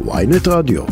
[0.00, 0.82] ויינט רדיו.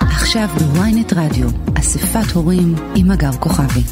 [0.00, 1.48] עכשיו בוויינט רדיו,
[1.78, 3.82] אספת הורים עם הגר כוכבי.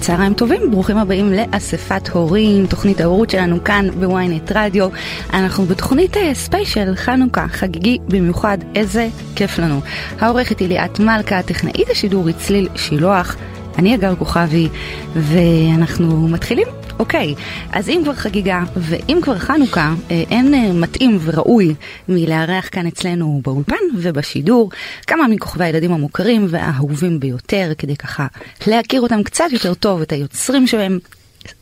[0.00, 4.88] צהריים טובים, ברוכים הבאים לאספת הורים, תוכנית ההורות שלנו כאן בוויינט רדיו.
[5.32, 9.80] אנחנו בתוכנית אה, ספיישל חנוכה, חגיגי במיוחד, איזה כיף לנו.
[10.20, 13.36] העורכת היא ליאת מלכה, טכנאית השידור היא צליל שילוח,
[13.78, 14.68] אני אגר כוכבי,
[15.14, 16.68] ואנחנו מתחילים.
[16.98, 17.34] אוקיי,
[17.72, 21.74] אז אם כבר חגיגה ואם כבר חנוכה, אה, אין אה, מתאים וראוי
[22.08, 24.70] מלארח כאן אצלנו באולפן ובשידור
[25.06, 28.26] כמה מכוכבי הילדים המוכרים והאהובים ביותר, כדי ככה
[28.66, 30.98] להכיר אותם קצת יותר טוב, את היוצרים שלהם.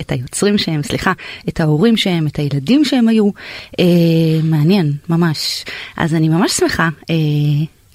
[0.00, 1.12] את היוצרים שהם, סליחה,
[1.48, 3.30] את ההורים שהם, את הילדים שהם היו.
[3.80, 3.84] אה,
[4.42, 5.64] מעניין, ממש.
[5.96, 7.14] אז אני ממש שמחה אה,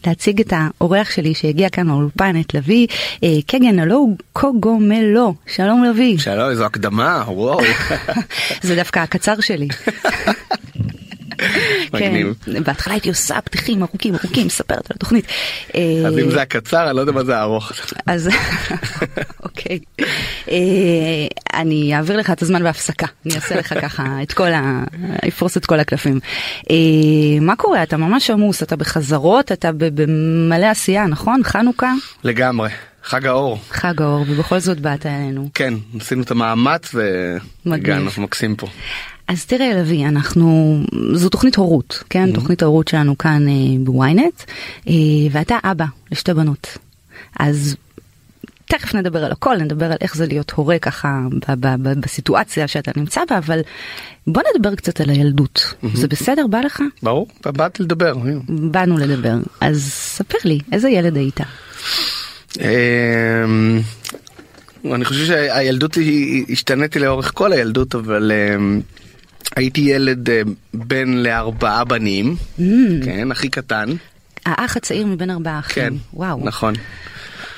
[0.07, 2.88] להציג את האורח שלי שהגיע כאן לאולפן, את לביא
[3.23, 5.33] אה, קגן הלו קוגומלו.
[5.47, 6.17] שלום לביא.
[6.17, 7.59] שלום, איזו הקדמה, וואו.
[8.61, 9.67] זה דווקא הקצר שלי.
[11.91, 12.27] כן,
[12.63, 15.25] בהתחלה הייתי עושה פתיחים ארוכים ארוכים, מספרת על התוכנית.
[16.05, 17.71] אז אה, אם זה הקצר, אני לא יודע מה זה הארוך.
[18.05, 18.30] אז
[19.44, 19.79] אוקיי,
[20.49, 20.55] אה,
[21.53, 24.83] אני אעביר לך את הזמן בהפסקה, אני אעשה לך ככה את כל ה...
[25.27, 26.19] אפרוס את כל הקלפים.
[26.72, 26.75] אה,
[27.41, 27.83] מה קורה?
[27.83, 31.41] אתה ממש עמוס, אתה בחזרות, אתה במלא עשייה, נכון?
[31.44, 32.69] חנוכה, לגמרי.
[33.03, 33.59] חג האור.
[33.69, 35.49] חג האור, ובכל זאת באת אלינו.
[35.53, 36.95] כן, עשינו את המאמץ
[37.66, 38.09] והגענו.
[38.17, 38.67] מקסים פה.
[39.32, 40.80] אז תראה לוי, אנחנו,
[41.14, 42.32] זו תוכנית הורות, כן?
[42.34, 44.44] תוכנית ההורות שלנו כאן אה, בוויינט,
[44.88, 44.94] אה,
[45.32, 46.78] ואתה אבא לשתי בנות.
[47.40, 47.76] אז
[48.66, 52.68] תכף נדבר על הכל, נדבר על איך זה להיות הורה ככה ב- ב- ב- בסיטואציה
[52.68, 53.59] שאתה נמצא בה, אבל
[54.28, 55.74] בוא נדבר קצת על הילדות.
[55.94, 56.48] זה בסדר?
[56.48, 56.84] בא לך?
[57.03, 58.14] ברור, באתי לדבר.
[58.50, 59.36] באנו לדבר.
[59.62, 61.40] אז ספר לי, איזה ילד היית?
[62.59, 63.80] אמ,
[64.86, 65.97] אני חושב שהילדות
[66.50, 68.81] השתניתי לאורך כל הילדות, אבל אמ,
[69.56, 70.41] הייתי ילד אה,
[70.73, 72.35] בן לארבעה בנים,
[73.06, 73.89] כן, הכי קטן.
[74.45, 75.97] האח הצעיר מבין ארבעה כן, אחים.
[76.13, 76.73] וואו, נכון.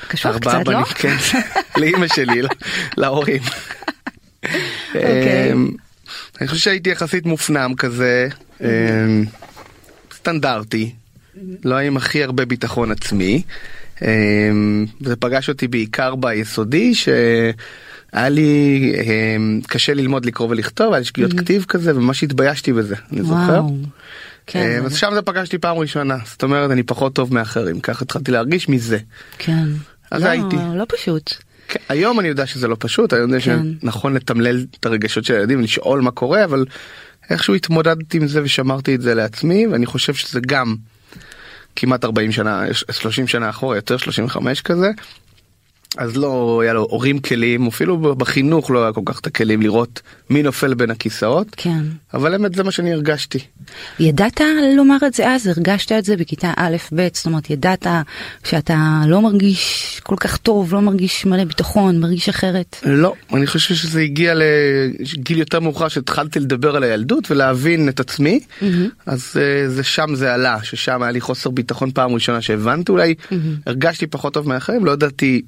[0.08, 0.62] קשוח קצת, לא?
[0.62, 1.16] בנים, כן,
[1.80, 2.48] לאימא שלי, לא-
[2.96, 3.42] להורים.
[4.94, 5.52] אוקיי.
[5.52, 5.70] אמ,
[6.40, 8.28] אני חושב שהייתי יחסית מופנם כזה,
[8.60, 9.24] אמ,
[10.14, 10.92] סטנדרטי,
[11.64, 13.42] לא עם הכי הרבה ביטחון עצמי.
[14.02, 16.92] אמ, זה פגש אותי בעיקר ביסודי,
[18.14, 18.92] שהיה לי
[19.36, 23.62] אמ, קשה ללמוד לקרוא ולכתוב, היה לי שגיאות כתיב כזה, וממש התביישתי בזה, אני זוכר.
[24.46, 28.04] כן, אמ, אז שם זה פגשתי פעם ראשונה, זאת אומרת אני פחות טוב מאחרים, ככה
[28.04, 28.98] התחלתי להרגיש מזה.
[29.38, 29.64] כן.
[30.10, 30.56] אז לא, הייתי.
[30.74, 31.34] לא פשוט.
[31.68, 33.62] כן, היום אני יודע שזה לא פשוט, אני יודע כן.
[33.80, 36.64] שנכון לתמלל את הרגשות של הילדים, לשאול מה קורה, אבל
[37.30, 40.76] איכשהו התמודדתי עם זה ושמרתי את זה לעצמי, ואני חושב שזה גם
[41.76, 44.90] כמעט 40 שנה, 30 שנה אחורה, יותר 35 כזה.
[45.98, 50.02] אז לא היה לו הורים כלים, אפילו בחינוך לא היה כל כך את הכלים לראות
[50.30, 51.82] מי נופל בין הכיסאות, כן.
[52.14, 53.38] אבל באמת זה מה שאני הרגשתי.
[53.98, 54.40] ידעת
[54.76, 55.46] לומר את זה אז?
[55.46, 57.08] הרגשת את זה בכיתה א' ב'?
[57.12, 57.86] זאת אומרת, ידעת
[58.44, 62.76] שאתה לא מרגיש כל כך טוב, לא מרגיש מלא ביטחון, מרגיש אחרת?
[62.82, 68.40] לא, אני חושב שזה הגיע לגיל יותר מאוחר שהתחלתי לדבר על הילדות ולהבין את עצמי,
[69.06, 73.14] אז אה, זה שם זה עלה, ששם היה לי חוסר ביטחון פעם ראשונה שהבנתי, אולי
[73.66, 75.42] הרגשתי פחות טוב מאחרים, לא ידעתי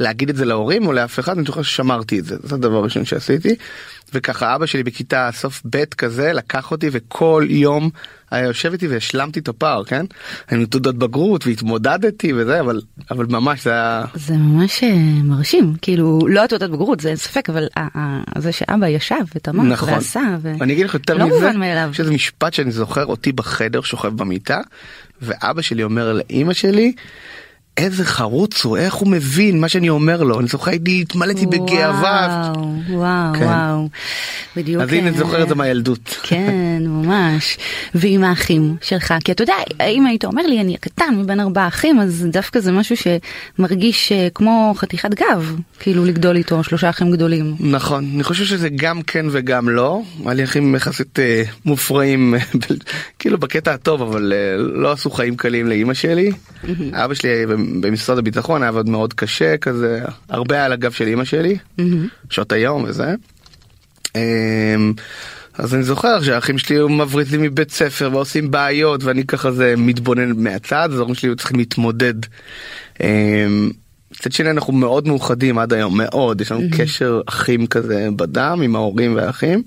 [0.00, 3.04] להגיד את זה להורים או לאף אחד, אני זוכר ששמרתי את זה, זה הדבר הראשון
[3.04, 3.54] שעשיתי,
[4.14, 7.90] וככה אבא שלי בכיתה סוף ב' כזה לקח אותי וכל יום
[8.30, 10.06] היה יושב איתי והשלמתי את הפער, כן?
[10.52, 12.80] אני עם תעודות בגרות והתמודדתי וזה, אבל,
[13.10, 14.04] אבל ממש זה היה...
[14.14, 17.66] זה ממש אה, מרשים, כאילו, לא התעודת בגרות, זה אין ספק, אבל
[18.38, 19.94] זה שאבא ישב ותמך נכון.
[19.94, 20.52] ועשה, ו...
[20.60, 21.50] אני אגיד לך יותר לא מזה.
[21.92, 24.60] שזה משפט שאני זוכר אותי בחדר שוכב במיטה,
[25.22, 26.92] ואבא שלי אומר לאימא שלי,
[27.76, 32.52] איזה חרוץ הוא, איך הוא מבין מה שאני אומר לו, אני זוכר הייתי, התמלאתי בגאווה,
[32.54, 33.44] וואו, וואו, כן.
[33.44, 33.88] וואו.
[34.56, 34.82] בדיוק.
[34.82, 36.18] אז הנה אה, אני זוכר את זה מהילדות.
[36.22, 36.75] כן,
[37.06, 37.58] ממש.
[37.94, 39.54] ועם האחים שלך, כי אתה יודע,
[39.86, 44.28] אם היית אומר לי, אני הקטן מבין ארבעה אחים, אז דווקא זה משהו שמרגיש אה,
[44.34, 47.54] כמו חתיכת גב, כאילו לגדול איתו, שלושה אחים גדולים.
[47.60, 52.34] נכון, אני חושב שזה גם כן וגם לא, היה לי אחים יחסית אה, מופרעים,
[53.18, 56.32] כאילו בקטע הטוב, אבל אה, לא עשו חיים קלים לאימא שלי.
[56.92, 57.46] אבא שלי
[57.80, 61.56] במשרד הביטחון היה עבוד מאוד קשה כזה, הרבה על הגב של אימא שלי,
[62.30, 63.14] שעות היום וזה.
[65.58, 70.32] אז אני זוכר שהאחים שלי היו מבריזים מבית ספר ועושים בעיות ואני ככה זה מתבונן
[70.36, 72.14] מהצד אז ההורים שלי היו צריכים להתמודד.
[73.00, 73.70] אמ,
[74.12, 78.76] מצד שני אנחנו מאוד מאוחדים עד היום מאוד יש לנו קשר אחים כזה בדם עם
[78.76, 79.62] ההורים והאחים.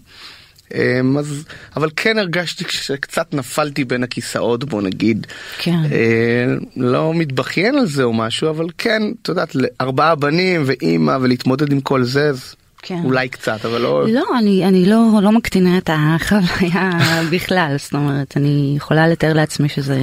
[0.74, 1.46] אמ, אז
[1.78, 5.28] אבל כן הרגשתי שקצת נפלתי בין הכיסאות בוא נגיד
[5.58, 5.80] כן.
[5.92, 11.72] אה, לא מתבכיין על זה או משהו אבל כן את יודעת ארבעה בנים ואימא ולהתמודד
[11.72, 13.02] עם כל זה אז כן.
[13.04, 16.92] אולי קצת אבל לא לא, אני, אני לא, לא מקטינה את החוויה
[17.32, 20.02] בכלל, זאת אומרת, אני יכולה לתאר לעצמי שזה,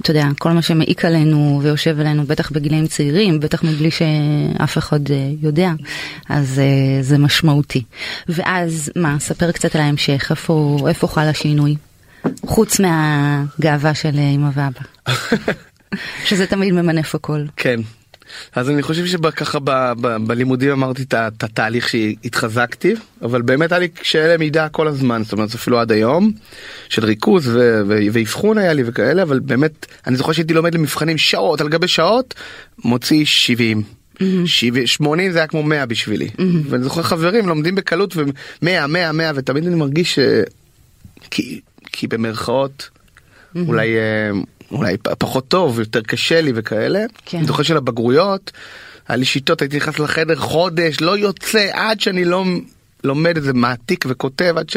[0.00, 5.10] אתה יודע, כל מה שמעיק עלינו ויושב עלינו, בטח בגילאים צעירים, בטח מבלי שאף אחד
[5.10, 5.70] אה, יודע,
[6.28, 7.82] אז אה, זה משמעותי.
[8.28, 11.76] ואז, מה, ספר קצת על ההמשך, איפה, איפה חל השינוי?
[12.46, 14.80] חוץ מהגאווה של אה, אמא ואבא.
[16.28, 17.44] שזה תמיד ממנף הכל.
[17.56, 17.80] כן.
[18.54, 19.58] אז אני חושב שככה
[20.26, 25.54] בלימודים אמרתי את התהליך שהתחזקתי אבל באמת היה לי קשיי למידה כל הזמן זאת אומרת
[25.54, 26.32] אפילו עד היום
[26.88, 27.50] של ריכוז
[27.86, 32.34] ואבחון היה לי וכאלה אבל באמת אני זוכר שהייתי לומד למבחנים שעות על גבי שעות
[32.84, 33.82] מוציא 70.
[34.46, 36.28] 70, 80 זה היה כמו 100 בשבילי.
[36.68, 40.18] ואני זוכר חברים לומדים בקלות ו-100 100 100 ותמיד אני מרגיש ש...
[41.30, 41.60] כי,
[41.92, 42.90] כי במרכאות
[43.56, 44.30] אולי אה,
[44.72, 47.04] אולי פחות טוב יותר קשה לי וכאלה.
[47.24, 47.38] כן.
[47.38, 48.52] אני זוכר של הבגרויות
[49.08, 52.44] היה לי שיטות הייתי נכנס לחדר חודש לא יוצא עד שאני לא
[53.04, 54.76] לומד איזה מעתיק וכותב עד ש...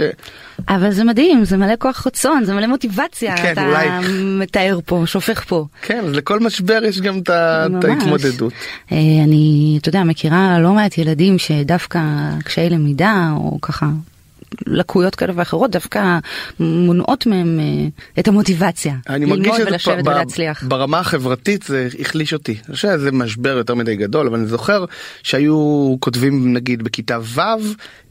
[0.70, 3.88] אבל זה מדהים, זה מלא כוח רצון, זה מלא מוטיבציה, כן, אתה אולי.
[4.24, 5.66] מתאר פה, שופך פה.
[5.82, 7.84] כן אז לכל משבר יש גם את את.
[7.84, 8.54] ההתמודדות.
[8.92, 12.00] אה, אני, אתה יודע, מכירה לא מעט ילדים שדווקא
[12.44, 13.86] קשיי למידה, או ככה,
[14.68, 16.18] לקויות כאלה ואחרות, דווקא
[16.60, 17.88] מונעות מהם אה,
[18.20, 18.96] את המוטיבציה.
[19.10, 20.64] ללמוד ולשבת ולהצליח.
[20.68, 22.58] ברמה החברתית זה החליש אותי.
[22.68, 24.86] אני חושב שזה משבר יותר מדי גדול אבל אני זוכר
[25.24, 27.42] שהיו כותבים נגיד בכיתה ו'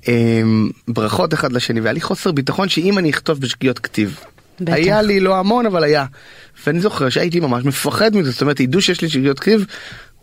[0.09, 4.19] אמ, ברכות אחד לשני והיה לי חוסר ביטחון שאם אני אכתוב בשגיאות כתיב.
[4.61, 4.73] בטח.
[4.73, 6.05] היה לי לא המון אבל היה.
[6.67, 9.67] ואני זוכר שהייתי ממש מפחד מזה זאת אומרת ידעו שיש לי שגיאות כתיב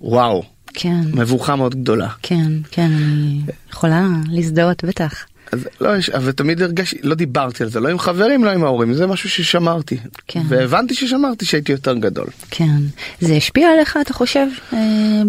[0.01, 0.43] וואו
[0.73, 2.07] כן, מבוכה מאוד גדולה.
[2.21, 3.41] כן, כן, אני
[3.71, 5.25] יכולה להזדהות בטח.
[5.51, 8.63] אז לא יש אבל תמיד הרגשתי לא דיברתי על זה לא עם חברים לא עם
[8.63, 9.97] ההורים זה משהו ששמרתי
[10.27, 10.41] כן.
[10.47, 12.27] והבנתי ששמרתי שהייתי יותר גדול.
[12.51, 12.77] כן.
[13.19, 14.77] זה השפיע עליך, אתה חושב, אה,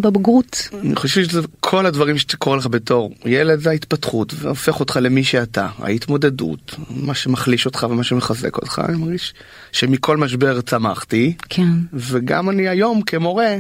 [0.00, 0.68] בבגרות?
[0.82, 5.68] אני חושב שזה כל הדברים שקורה לך בתור ילד זה ההתפתחות והופך אותך למי שאתה
[5.78, 9.34] ההתמודדות מה שמחליש אותך ומה שמחזק אותך אני מרגיש
[9.72, 13.56] שמכל משבר צמחתי כן, וגם אני היום כמורה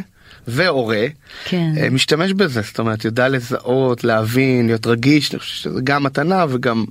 [0.48, 1.06] והורה
[1.44, 1.72] כן.
[1.76, 6.44] אה, משתמש בזה זאת אומרת יודע לזהות להבין להיות רגיש אני חושב שזה גם מתנה
[6.48, 6.84] וגם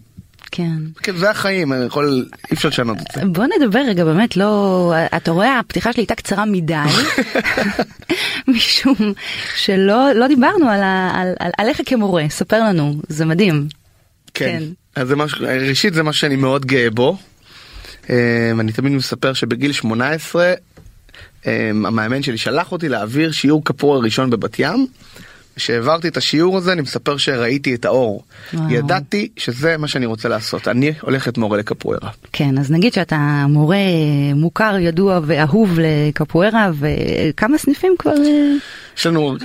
[0.52, 0.78] כן.
[1.04, 3.26] כן, זה החיים אני יכול אי אפשר לשנות את זה.
[3.26, 6.74] בוא נדבר רגע באמת לא אתה רואה הפתיחה שלי הייתה קצרה מדי
[8.48, 9.14] משום
[9.56, 13.68] שלא לא דיברנו על, ה, על, על עליך כמורה ספר לנו זה מדהים.
[14.34, 14.60] כן.
[14.60, 14.64] כן.
[15.02, 17.18] אז זה משהו, ראשית זה משהו שאני מאוד גאה בו.
[18.10, 20.54] אה, אני תמיד מספר שבגיל 18 אה,
[21.46, 24.88] המאמן שלי שלח אותי להעביר שיעור כפור הראשון בבת ים.
[25.60, 28.24] כשהעברתי את השיעור הזה אני מספר שראיתי את האור.
[28.54, 28.72] וואו.
[28.72, 30.68] ידעתי שזה מה שאני רוצה לעשות.
[30.68, 32.10] אני הולך להיות מורה לקפוארה.
[32.34, 33.78] כן אז נגיד שאתה מורה
[34.36, 38.56] מוכר ידוע ואהוב לקפוארה וכמה סניפים כבר אה,
[38.98, 39.36] יש לנו,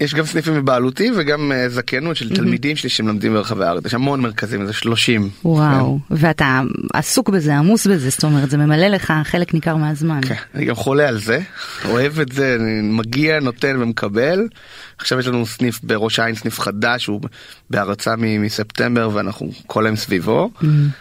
[0.00, 3.86] יש גם סניפים בבעלותי וגם אה, זכיינות של תלמידים שלי שמלמדים ברחבי הארץ.
[3.86, 5.30] יש המון מרכזים, זה 30.
[5.44, 6.60] וואו ואתה
[6.94, 10.20] עסוק בזה עמוס בזה זאת אומרת זה ממלא לך חלק ניכר מהזמן.
[10.28, 11.40] כן, אני גם חולה על זה,
[11.84, 14.48] אוהב את זה, אני מגיע, נותן ומקבל.
[14.98, 17.20] עכשיו יש לנו סניף בראש העין, סניף חדש, הוא
[17.70, 20.50] בהרצה מספטמבר ואנחנו כל היום סביבו.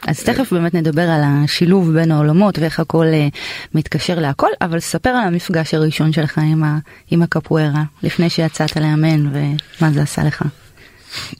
[0.08, 3.27] אז תכף באמת נדבר על השילוב בין העולמות ואיך הכל אה,
[3.75, 6.77] מתקשר להכל, אבל ספר על המפגש הראשון שלך עם, ה,
[7.12, 10.44] עם הקפוארה, לפני שיצאת לאמן ומה זה עשה לך.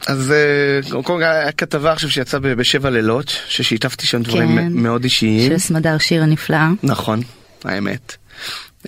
[0.06, 4.72] אז אה, קודם כל היה כתבה עכשיו שיצאה בשבע לילות, ששיתפתי שם דברים כן.
[4.72, 5.50] מאוד אישיים.
[5.50, 6.70] של סמדר שיר הנפלאה.
[6.82, 7.20] נכון,
[7.64, 8.16] האמת.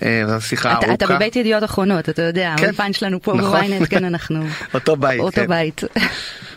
[0.03, 1.15] אה, שיחה אתה, אתה ארוכה.
[1.15, 2.63] בבית ידיעות אחרונות, אתה יודע, כן.
[2.63, 3.51] האולפן שלנו פה נכון.
[3.51, 5.19] בוויינט, כן אנחנו, אותו בית.
[5.19, 5.47] אותו כן.
[5.47, 5.81] בית.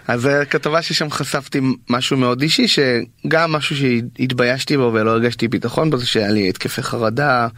[0.09, 5.91] אז אה, כתבה ששם חשפתי משהו מאוד אישי שגם משהו שהתביישתי בו ולא הרגשתי ביטחון
[5.91, 7.49] בזה שהיה לי התקפי חרדה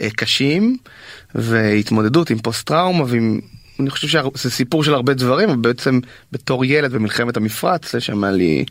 [0.00, 0.76] אה, קשים
[1.34, 3.40] והתמודדות עם פוסט טראומה ועם
[3.80, 6.00] אני חושב שזה סיפור של הרבה דברים אבל בעצם
[6.32, 8.64] בתור ילד במלחמת המפרץ זה שם היה לי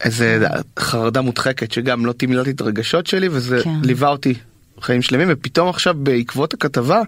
[0.00, 0.46] איזה
[0.78, 3.80] חרדה מודחקת שגם לא תמללתי את הרגשות שלי וזה כן.
[3.82, 4.34] ליווה אותי
[4.82, 7.02] חיים שלמים ופתאום עכשיו בעקבות הכתבה.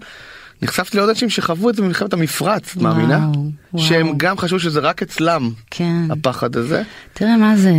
[0.62, 3.18] נחשפתי לעוד אנשים שחוו את זה במלחמת המפרץ, את מאמינה?
[3.18, 3.84] וואו, וואו.
[3.84, 6.02] שהם גם חשבו שזה רק אצלם, כן.
[6.10, 6.82] הפחד הזה.
[7.12, 7.72] תראה מה זה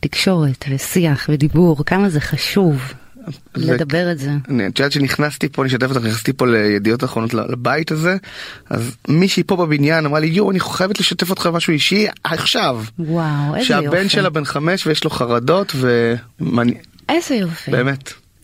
[0.00, 2.76] תקשורת ושיח ודיבור, כמה זה חשוב
[3.54, 4.30] זה- לדבר את זה.
[4.48, 8.16] אני- את יודעת שנכנסתי פה, אני אשתף אותך, נכנסתי פה לידיעות אחרונות לבית הזה,
[8.70, 12.82] אז מישהי פה בבניין אמרה לי, יו, אני חייבת לשתף אותך במשהו אישי עכשיו.
[12.98, 14.08] וואו, איזה שהבן יופי.
[14.08, 16.66] שלה בן חמש ויש לו חרדות, ובאמת,
[17.08, 17.70] איזה יופי.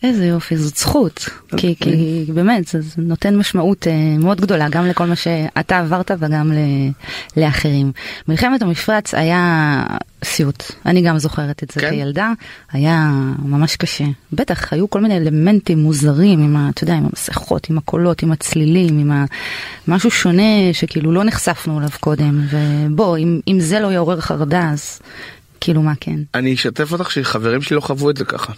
[0.03, 1.75] איזה יופי, זאת זכות, כי, אוקיי.
[1.75, 6.57] כי באמת זה, נותן משמעות אה, מאוד גדולה גם לכל מה שאתה עברת וגם ל,
[7.37, 7.91] לאחרים.
[8.27, 9.83] מלחמת המפרץ היה
[10.23, 11.89] סיוט, אני גם זוכרת את זה כן?
[11.89, 12.31] כילדה,
[12.71, 14.05] היה ממש קשה.
[14.33, 18.31] בטח היו כל מיני אלמנטים מוזרים עם, ה, אתה יודע, עם המסכות, עם הקולות, עם
[18.31, 19.25] הצלילים, עם ה,
[19.87, 24.99] משהו שונה שכאילו לא נחשפנו אליו קודם, ובוא, אם, אם זה לא יעורר חרדה אז
[25.59, 26.19] כאילו מה כן.
[26.35, 28.53] אני אשתף אותך שחברים שלי לא חוו את זה ככה.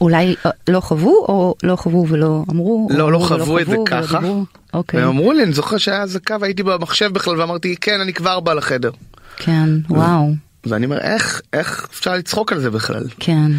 [0.00, 2.88] אולי אה, לא חוו או לא חוו ולא אמרו?
[2.90, 4.18] לא, לא אמרו ולא חוו את זה ככה.
[4.74, 8.40] אוקיי, והם אמרו לי, אני זוכר שהיה אזעקה והייתי במחשב בכלל ואמרתי, כן, אני כבר
[8.40, 8.90] בא לחדר.
[9.36, 10.32] כן, וואו,
[10.66, 13.04] ואני אומר, איך, איך אפשר לצחוק על זה בכלל?
[13.20, 13.50] כן,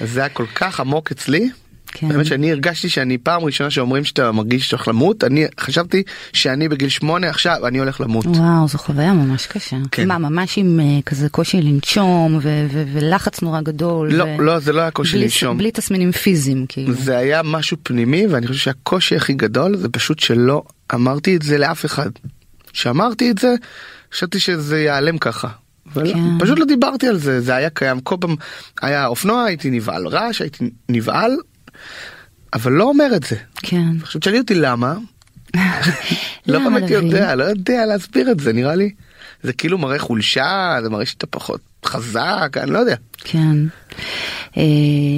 [0.00, 1.50] אז זה היה כל כך עמוק אצלי.
[1.92, 2.08] כן.
[2.08, 6.02] באמת שאני הרגשתי שאני פעם ראשונה שאומרים שאתה מרגיש שאתה הולך למות, אני חשבתי
[6.32, 8.26] שאני בגיל שמונה עכשיו אני הולך למות.
[8.26, 9.76] וואו, זו חוויה ממש קשה.
[9.90, 10.08] כן.
[10.08, 14.12] מה, ממש עם אה, כזה קושי לנשום ו- ו- ולחץ נורא גדול?
[14.14, 15.58] לא, ו- לא, זה לא היה קושי בלי- לנשום.
[15.58, 16.94] בלי תסמינים פיזיים, כאילו.
[16.94, 20.62] זה היה משהו פנימי ואני חושב שהקושי הכי גדול זה פשוט שלא
[20.94, 22.10] אמרתי את זה לאף אחד.
[22.72, 23.54] כשאמרתי את זה
[24.14, 25.48] חשבתי שזה ייעלם ככה.
[25.94, 26.38] ולא, כן.
[26.40, 28.34] פשוט לא דיברתי על זה זה היה קיים כל פעם
[28.82, 31.30] היה אופנוע הייתי נבהל רעש הייתי נבהל
[32.52, 33.36] אבל לא אומר את זה.
[33.56, 33.90] כן.
[34.02, 34.94] עכשיו תשאלי אותי למה
[36.46, 36.90] לא באמת?
[36.90, 38.90] יודע לא יודע להסביר את זה נראה לי.
[39.42, 42.96] זה כאילו מראה חולשה זה מראה שאתה פחות חזק אני לא יודע.
[43.18, 43.56] כן.
[44.56, 44.62] אה,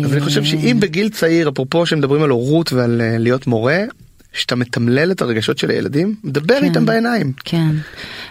[0.04, 3.84] אז אני חושב שאם בגיל צעיר אפרופו שמדברים על הורות ועל אה, להיות מורה
[4.32, 6.64] שאתה מתמלל את הרגשות של הילדים מדבר כן.
[6.64, 7.32] איתם בעיניים.
[7.44, 7.70] כן.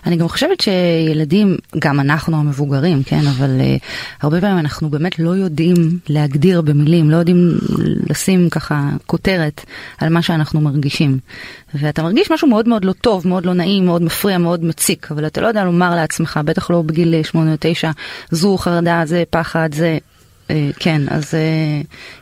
[0.06, 3.84] אני גם חושבת שילדים, גם אנחנו המבוגרים, כן, אבל uh,
[4.22, 7.58] הרבה פעמים אנחנו באמת לא יודעים להגדיר במילים, לא יודעים
[8.10, 9.66] לשים ככה כותרת
[9.98, 11.18] על מה שאנחנו מרגישים.
[11.74, 15.28] ואתה מרגיש משהו מאוד מאוד לא טוב, מאוד לא נעים, מאוד מפריע, מאוד מציק, אבל
[15.28, 17.92] אתה לא יודע לומר לעצמך, בטח לא בגיל 8 או 9,
[18.32, 19.98] זו חרדה, זה פחד, זה...
[20.50, 21.40] אה, כן, אז אה,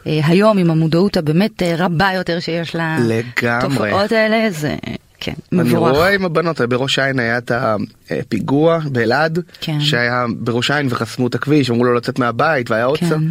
[0.08, 2.76] אה, היום עם המודעות הבאמת רבה יותר שיש.
[2.76, 4.76] לתופעות האלה, זה
[5.20, 5.96] כן, אני מבורך.
[5.96, 7.52] רואה עם הבנות בראש העין היה את
[8.10, 9.80] הפיגוע באלעד כן.
[9.80, 13.10] שהיה בראש העין וחסמו את הכביש אמרו לו לצאת מהבית והיה עוצר.
[13.10, 13.24] כן.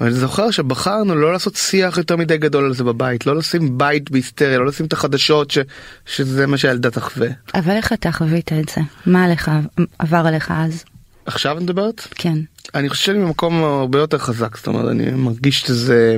[0.00, 4.10] אני זוכר שבחרנו לא לעשות שיח יותר מדי גדול על זה בבית לא לשים בית
[4.10, 5.58] בהיסטריה לא לשים את החדשות ש,
[6.06, 7.28] שזה מה שהילדה תחווה.
[7.54, 8.80] אבל איך אתה חווית את זה?
[9.06, 9.50] מה עליך,
[9.98, 10.84] עבר עליך אז?
[11.26, 12.08] עכשיו את מדברת?
[12.14, 12.38] כן.
[12.74, 16.16] אני חושב שאני במקום הרבה יותר חזק זאת אומרת אני מרגיש שזה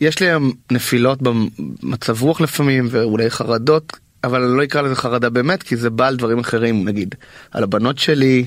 [0.00, 0.26] יש לי
[0.70, 3.92] נפילות במצב רוח לפעמים ואולי חרדות
[4.24, 7.14] אבל אני לא אקרא לזה חרדה באמת כי זה בא על דברים אחרים נגיד
[7.50, 8.44] על הבנות שלי.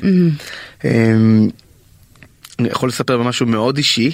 [0.86, 1.50] אמ,
[2.60, 4.12] אני יכול לספר במשהו מאוד אישי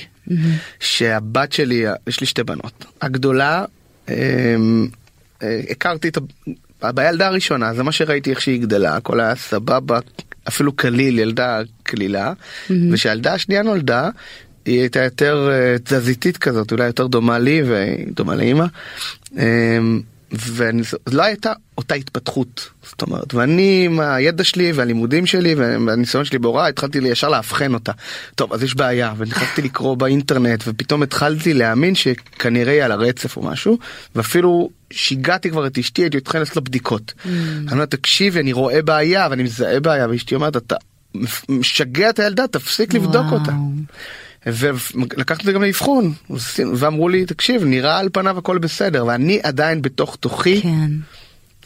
[0.79, 2.85] שהבת שלי יש לי שתי בנות.
[3.01, 3.65] הגדולה
[4.09, 4.87] אמ,
[5.43, 6.17] אה, הכרתי את
[6.95, 9.99] בילדה הראשונה זה מה שראיתי איך שהיא גדלה הכל היה סבבה
[10.49, 12.33] אפילו קליל ילדה קלילה
[12.91, 14.09] ושהילדה השנייה נולדה
[14.65, 18.65] היא הייתה יותר אה, תזזיתית כזאת אולי יותר דומה לי ודומה לאימא.
[20.31, 26.67] ולא הייתה אותה התפתחות זאת אומרת ואני עם הידע שלי והלימודים שלי והניסיון שלי בהוראה
[26.67, 27.91] התחלתי ישר לאבחן אותה.
[28.35, 33.43] טוב אז יש בעיה ונכנסתי לקרוא באינטרנט ופתאום התחלתי להאמין שכנראה היא על הרצף או
[33.43, 33.77] משהו
[34.15, 37.13] ואפילו שיגעתי כבר את אשתי הייתי מתחיל לעשות לה בדיקות.
[37.25, 40.75] אני אומר תקשיבי אני רואה בעיה ואני מזהה בעיה ואשתי אומרת אתה
[41.49, 43.39] משגע את הילדה תפסיק לבדוק וואו.
[43.39, 43.51] אותה.
[44.45, 46.13] ולקחתי את זה גם לאבחון
[46.75, 50.91] ואמרו לי תקשיב נראה על פניו הכל בסדר ואני עדיין בתוך תוכי כן.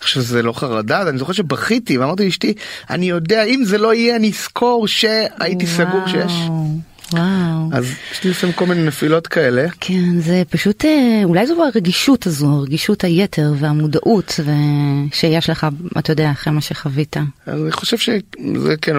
[0.02, 2.54] עכשיו זה לא חרדה אני זוכר שבכיתי ואמרתי לאשתי
[2.90, 6.34] אני יודע אם זה לא יהיה אני אזכור שהייתי סגור שיש
[7.14, 7.70] וואו, וואו.
[7.74, 12.28] אז יש לי לפעמים כל מיני נפילות כאלה כן, זה פשוט, אה, אולי זו הרגישות
[12.28, 17.18] הזו, הרגישות היתר והמודעות ו- שיש לך, אתה יודע, אחרי מה שחווית.
[17.48, 18.96] אני חושב שזה כן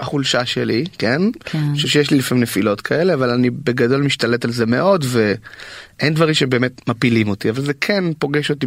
[0.00, 1.58] החולשה שלי כן כן.
[1.58, 6.14] אני חושב שיש לי לפעמים נפילות כאלה אבל אני בגדול משתלט על זה מאוד ואין
[6.14, 8.66] דברים שבאמת מפילים אותי אבל זה כן פוגש אותי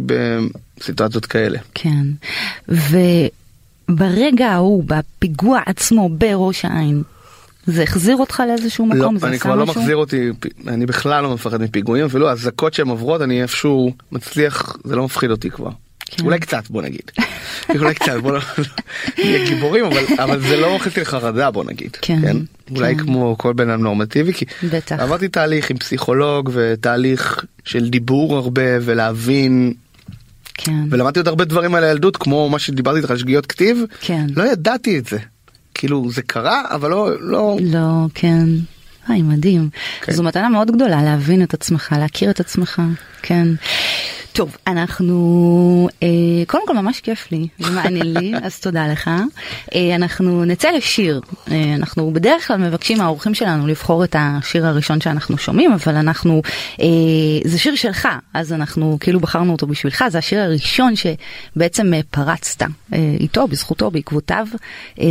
[0.80, 1.58] בסיטואציות כאלה.
[1.74, 2.06] כן.
[3.88, 7.02] וברגע ההוא, בפיגוע עצמו בראש העין,
[7.66, 9.18] זה החזיר אותך לאיזשהו לא, מקום?
[9.18, 9.66] זה אני כבר לא?
[9.66, 10.30] מחזיר אותי,
[10.66, 15.30] אני בכלל לא מפחד מפיגועים, אפילו האזעקות שהן עוברות אני איפשהו מצליח, זה לא מפחיד
[15.30, 15.70] אותי כבר.
[16.10, 16.24] כן.
[16.24, 17.02] אולי קצת בוא נגיד.
[17.78, 18.40] אולי קצת בוא לא-
[19.18, 21.96] נהיה גיבורים אבל אבל זה לא מכניס לי לחרדה בוא נגיד.
[22.02, 22.36] כן,
[22.70, 23.02] אולי כן.
[23.02, 24.96] כמו כל בן אדם נורמטיבי כי בטח.
[24.98, 29.72] עברתי תהליך עם פסיכולוג ותהליך של דיבור הרבה ולהבין
[30.54, 30.72] כן.
[30.90, 33.78] ולמדתי עוד הרבה דברים על הילדות כמו מה שדיברתי איתך על שגיאות כתיב.
[34.00, 34.26] כן.
[34.36, 35.18] לא ידעתי את זה.
[35.74, 38.44] כאילו זה קרה אבל לא לא לא, כן.
[39.08, 39.68] היי, מדהים.
[40.00, 40.12] כן.
[40.12, 42.82] זו מתנה מאוד גדולה להבין את עצמך, להכיר את עצמך,
[43.22, 43.48] כן.
[44.38, 46.08] טוב, אנחנו, אה,
[46.46, 49.10] קודם כל ממש כיף לי, זה מעניין לי, אז תודה לך.
[49.74, 55.00] אה, אנחנו נצא לשיר, אה, אנחנו בדרך כלל מבקשים מהאורחים שלנו לבחור את השיר הראשון
[55.00, 56.42] שאנחנו שומעים, אבל אנחנו,
[56.80, 56.86] אה,
[57.44, 62.62] זה שיר שלך, אז אנחנו כאילו בחרנו אותו בשבילך, זה השיר הראשון שבעצם אה, פרצת
[62.62, 64.46] אה, איתו, בזכותו, בעקבותיו.
[65.00, 65.06] אה,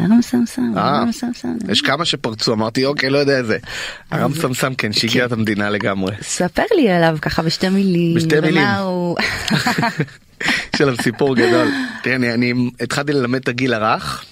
[0.00, 1.56] ארם סמסם, אה, ארם סמסם.
[1.68, 3.58] יש כמה שפרצו, אמרתי אוקיי, לא יודע איזה.
[4.10, 6.14] הרם סמסם כן, שהגיע את המדינה לגמרי.
[6.22, 8.16] ספר לי עליו ככה בשתי מילים.
[8.16, 8.68] בשתי מילים.
[10.74, 11.68] יש עליו סיפור גדול.
[12.02, 14.24] תראה, אני, התחלתי ללמד את הגיל הרך,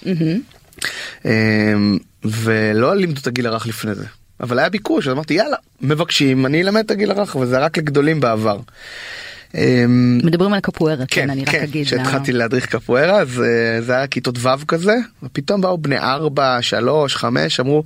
[1.25, 4.05] אמ, ולא לימדו את הגיל הרך לפני זה.
[4.39, 7.65] אבל היה ביקוש, אז אמרתי יאללה, מבקשים, אני אלמד את הגיל הרך, אבל זה היה
[7.65, 8.59] רק לגדולים בעבר.
[9.55, 11.85] אמ, מדברים על קפוארה, כן, כן, אני רק כן, אגיד.
[11.85, 17.15] כשהתחלתי להדריך קפוארה, אז אה, זה היה כיתות ו' כזה, ופתאום באו בני 4, 3,
[17.15, 17.83] 5, אמרו,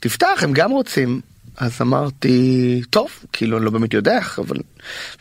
[0.00, 1.20] תפתח, הם גם רוצים.
[1.56, 4.56] אז אמרתי, טוב, כאילו אני לא באמת יודע איך, אבל...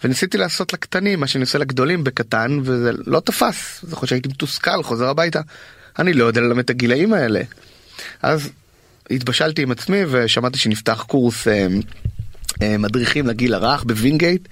[0.03, 3.83] וניסיתי לעשות לקטנים, מה שאני עושה לגדולים בקטן, וזה לא תפס.
[3.83, 5.41] אז יכול שהייתי מתוסכל, חוזר הביתה.
[5.99, 7.41] אני לא יודע ללמד את הגילאים האלה.
[8.21, 8.49] אז
[9.11, 11.67] התבשלתי עם עצמי ושמעתי שנפתח קורס אה,
[12.63, 14.47] מדריכים לגיל הרך בווינגייט,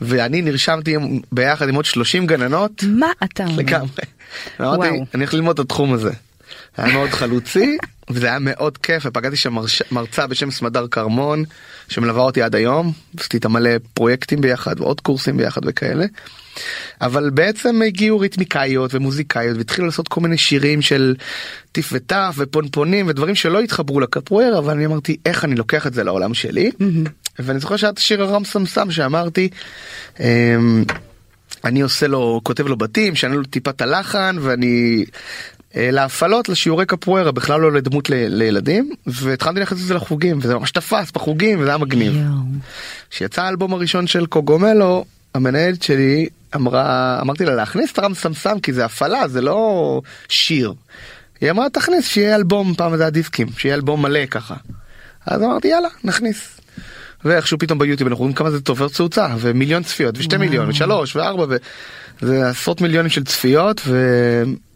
[0.00, 0.94] ואני נרשמתי
[1.32, 2.84] ביחד עם עוד 30 גננות.
[2.88, 3.56] מה אתה אומר?
[3.56, 3.88] לגמרי.
[4.60, 4.88] אמרתי.
[4.88, 6.10] אני הולך ללמוד את התחום הזה.
[6.76, 7.76] היה מאוד חלוצי,
[8.10, 11.44] וזה היה מאוד כיף, ופגשתי שם מרש- מרצה בשם סמדר כרמון,
[11.88, 16.04] שמלווה אותי עד היום, עשיתי איתה מלא פרויקטים ביחד, ועוד קורסים ביחד וכאלה.
[17.00, 21.14] אבל בעצם הגיעו ריתמיקאיות ומוזיקאיות, והתחילו לעשות כל מיני שירים של
[21.72, 26.04] טיף וטף ופונפונים ודברים שלא התחברו לקפואר, אבל אני אמרתי, איך אני לוקח את זה
[26.04, 26.70] לעולם שלי?
[27.38, 29.48] ואני זוכר שהיה את השיר הרם סמסם שאמרתי,
[30.20, 30.84] אמ,
[31.64, 35.04] אני עושה לו, כותב לו בתים, שאני לו טיפה את הלחן, ואני...
[35.76, 40.70] אה, להפעלות לשיעורי קפוארה בכלל לא לדמות ל- לילדים והתחלתי את זה לחוגים וזה ממש
[40.70, 42.12] תפס בחוגים וזה היה מגניב.
[43.10, 48.72] כשיצא האלבום הראשון של קוגומלו המנהלת שלי אמרה אמרתי לה להכניס את הרם סמסם כי
[48.72, 50.74] זה הפעלה זה לא שיר.
[51.40, 54.54] היא אמרה תכניס שיהיה אלבום פעם זה היה דיסקים שיהיה אלבום מלא ככה.
[55.26, 56.59] אז אמרתי יאללה נכניס.
[57.24, 60.48] ואיכשהו פתאום ביוטיוב אנחנו רואים כמה זה צובר צאוצה ומיליון צפיות ושתי וואו.
[60.48, 61.56] מיליון ושלוש וארבע
[62.22, 63.80] וזה עשרות מיליונים של צפיות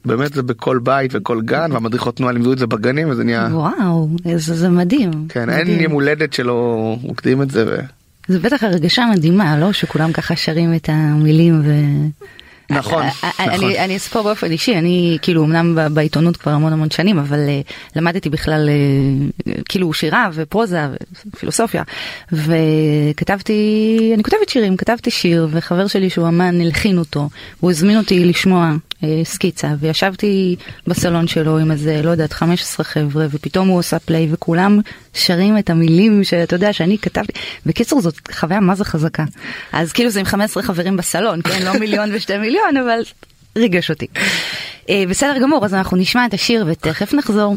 [0.04, 4.08] ובאמת זה בכל בית וכל גן והמדריכות תנועה לימדו את זה בגנים וזה נהיה וואו,
[4.36, 5.10] זה, זה מדהים.
[5.28, 5.80] כן אין מדהים.
[5.80, 7.64] יום הולדת שלא מוקדים את זה.
[7.66, 7.76] ו...
[8.28, 9.72] זה בטח הרגשה מדהימה, לא?
[9.72, 11.70] שכולם ככה שרים את המילים ו...
[12.70, 13.64] נכון, אה, אה, נכון.
[13.64, 17.60] אני, אני אספור באופן אישי, אני כאילו אמנם בעיתונות כבר המון המון שנים, אבל אה,
[17.96, 20.80] למדתי בכלל אה, כאילו שירה ופרוזה
[21.26, 21.82] ופילוסופיה,
[22.32, 27.28] וכתבתי, אני כותבת שירים, כתבתי שיר, וחבר שלי שהוא אמן הלחין אותו,
[27.60, 28.76] הוא הזמין אותי לשמוע אה,
[29.24, 34.80] סקיצה, וישבתי בסלון שלו עם איזה, לא יודעת, 15 חבר'ה, ופתאום הוא עושה פליי, וכולם
[35.14, 37.32] שרים את המילים שאתה יודע שאני כתבתי.
[37.66, 39.24] בקיצור, זאת חוויה מה זה חזקה.
[39.72, 41.62] אז כאילו זה עם 15 חברים בסלון, כן?
[41.62, 43.00] לא מיליון ושתי מיליון, אבל
[43.58, 44.06] ריגש אותי.
[44.90, 47.56] אה, בסדר גמור, אז אנחנו נשמע את השיר ותכף נחזור.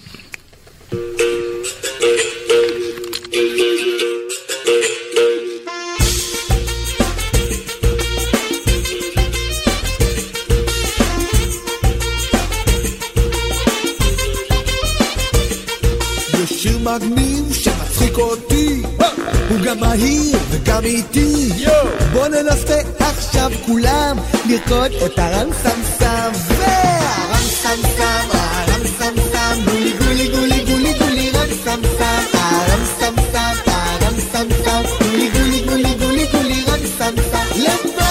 [18.17, 18.81] אותי,
[19.49, 21.49] הוא גם מהיר וגם איטי.
[22.13, 24.17] בוא ננסה עכשיו כולם
[24.49, 26.31] לרקוד את הרם סמסם.
[26.47, 34.81] והרם סמסם, הרם סמסם, גולי גולי גולי גולי גולי רם סמסם, הרם סמסם, הרם סמסם,
[35.01, 37.47] גולי גולי גולי גולי גולי רם סמסם.
[37.55, 38.06] למעלה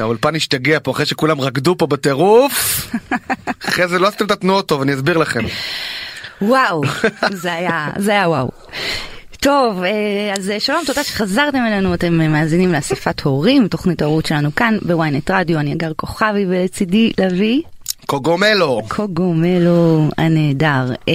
[0.00, 2.90] זה האולפן השתגע פה אחרי שכולם רקדו פה בטירוף.
[3.68, 5.40] אחרי זה לא עשיתם את התנועות טוב אני אסביר לכם.
[6.42, 6.82] וואו,
[7.42, 8.50] זה היה, זה היה וואו.
[9.40, 14.26] טוב, אה, אז אה, שלום, תודה שחזרתם אלינו, אתם אה, מאזינים לאספת הורים, תוכנית ההורות
[14.26, 17.62] שלנו כאן בוויינט רדיו, אני אגר כוכבי ולצידי לביא.
[18.10, 18.82] קוגומלו.
[18.88, 20.92] קוגומלו הנהדר.
[21.08, 21.14] אה,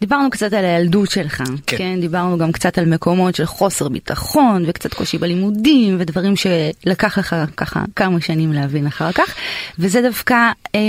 [0.00, 1.76] דיברנו קצת על הילדות שלך, כן.
[1.76, 2.00] כן.
[2.00, 7.84] דיברנו גם קצת על מקומות של חוסר ביטחון וקצת קושי בלימודים ודברים שלקח לך ככה
[7.96, 9.34] כמה שנים להבין אחר כך,
[9.78, 10.36] וזה דווקא...
[10.74, 10.80] אה,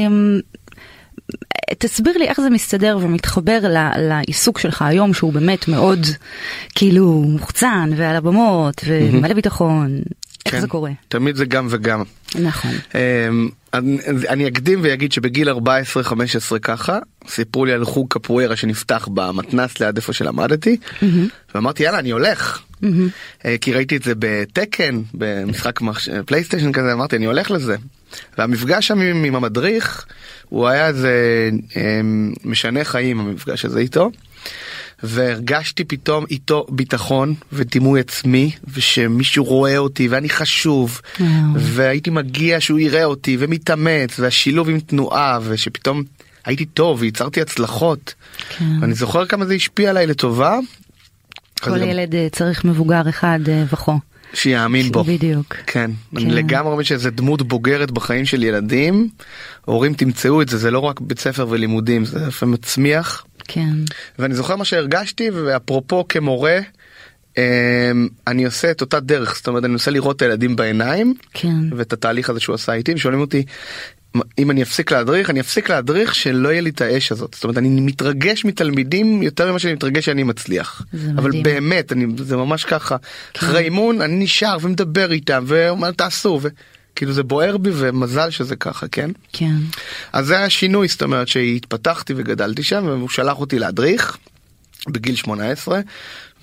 [1.80, 6.00] תסביר לי איך זה מסתדר ומתחבר ל- לעיסוק שלך היום שהוא באמת מאוד
[6.76, 10.00] כאילו מוחצן ועל הבמות ומלא ביטחון.
[10.46, 10.62] איך כן.
[10.62, 10.92] זה קורה?
[11.08, 12.04] תמיד זה גם וגם.
[12.36, 12.72] נכון.
[12.96, 13.98] אמ, אני,
[14.30, 15.54] אני אקדים ואגיד שבגיל 14-15
[16.62, 20.78] ככה סיפרו לי על חוג קפוארה שנפתח במתנס ליד איפה שלמדתי
[21.56, 22.62] ואמרתי יאללה אני הולך
[23.46, 26.10] אה, כי ראיתי את זה בתקן במשחק מחש...
[26.26, 27.76] פלייסטיישן כזה אמרתי אני הולך לזה.
[28.38, 30.06] והמפגש שם עם, עם המדריך
[30.50, 31.14] הוא היה איזה
[31.76, 34.12] אמ, משנה חיים המפגש הזה איתו.
[35.04, 41.30] והרגשתי פתאום איתו ביטחון ודימוי עצמי ושמישהו רואה אותי ואני חשוב וואו.
[41.56, 46.04] והייתי מגיע שהוא יראה אותי ומתאמץ והשילוב עם תנועה ושפתאום
[46.46, 48.14] הייתי טוב וייצרתי הצלחות.
[48.58, 48.66] כן.
[48.82, 50.60] ואני זוכר כמה זה השפיע עליי לטובה.
[51.62, 54.00] כל גם ילד אה, צריך מבוגר אחד אה, וכו.
[54.34, 55.04] שיאמין בו.
[55.04, 55.56] בדיוק.
[55.68, 56.30] כן, אני כן.
[56.30, 59.10] לגמרי מבין שזה דמות בוגרת בחיים של ילדים.
[59.66, 63.26] הורים תמצאו את זה, זה לא רק בית ספר ולימודים, זה לפעמים מצמיח.
[63.50, 63.74] כן.
[64.20, 66.60] ואני זוכר מה שהרגשתי ואפרופו כמורה
[67.38, 71.78] אמ, אני עושה את אותה דרך זאת אומרת אני מנסה לראות את הילדים בעיניים כן.
[71.78, 73.44] ואת התהליך הזה שהוא עשה איתי ושואלים אותי
[74.40, 77.58] אם אני אפסיק להדריך אני אפסיק להדריך שלא יהיה לי את האש הזאת זאת אומרת
[77.58, 80.82] אני מתרגש מתלמידים יותר ממה שאני מתרגש שאני מצליח
[81.16, 81.44] אבל מדהים.
[81.44, 82.98] באמת אני זה ממש ככה
[83.34, 83.46] כן.
[83.46, 86.40] אחרי אימון אני נשאר ומדבר איתם ואומר תעשו
[87.00, 89.10] וכאילו זה בוער בי ומזל שזה ככה כן.
[89.34, 89.56] כן.
[90.14, 94.18] אז זה היה שינוי, זאת אומרת שהתפתחתי וגדלתי שם והוא שלח אותי להדריך
[94.88, 95.80] בגיל 18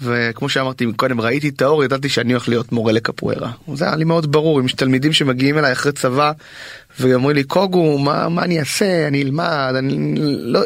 [0.02, 3.50] וכמו שאמרתי קודם ראיתי את האור ידעתי שאני הולך להיות מורה לקפוארה.
[3.74, 6.32] זה היה לי מאוד ברור אם יש תלמידים שמגיעים אליי אחרי צבא
[7.00, 10.60] ואומרים לי קוגו מה, מה אני אעשה אני אלמד אני לא.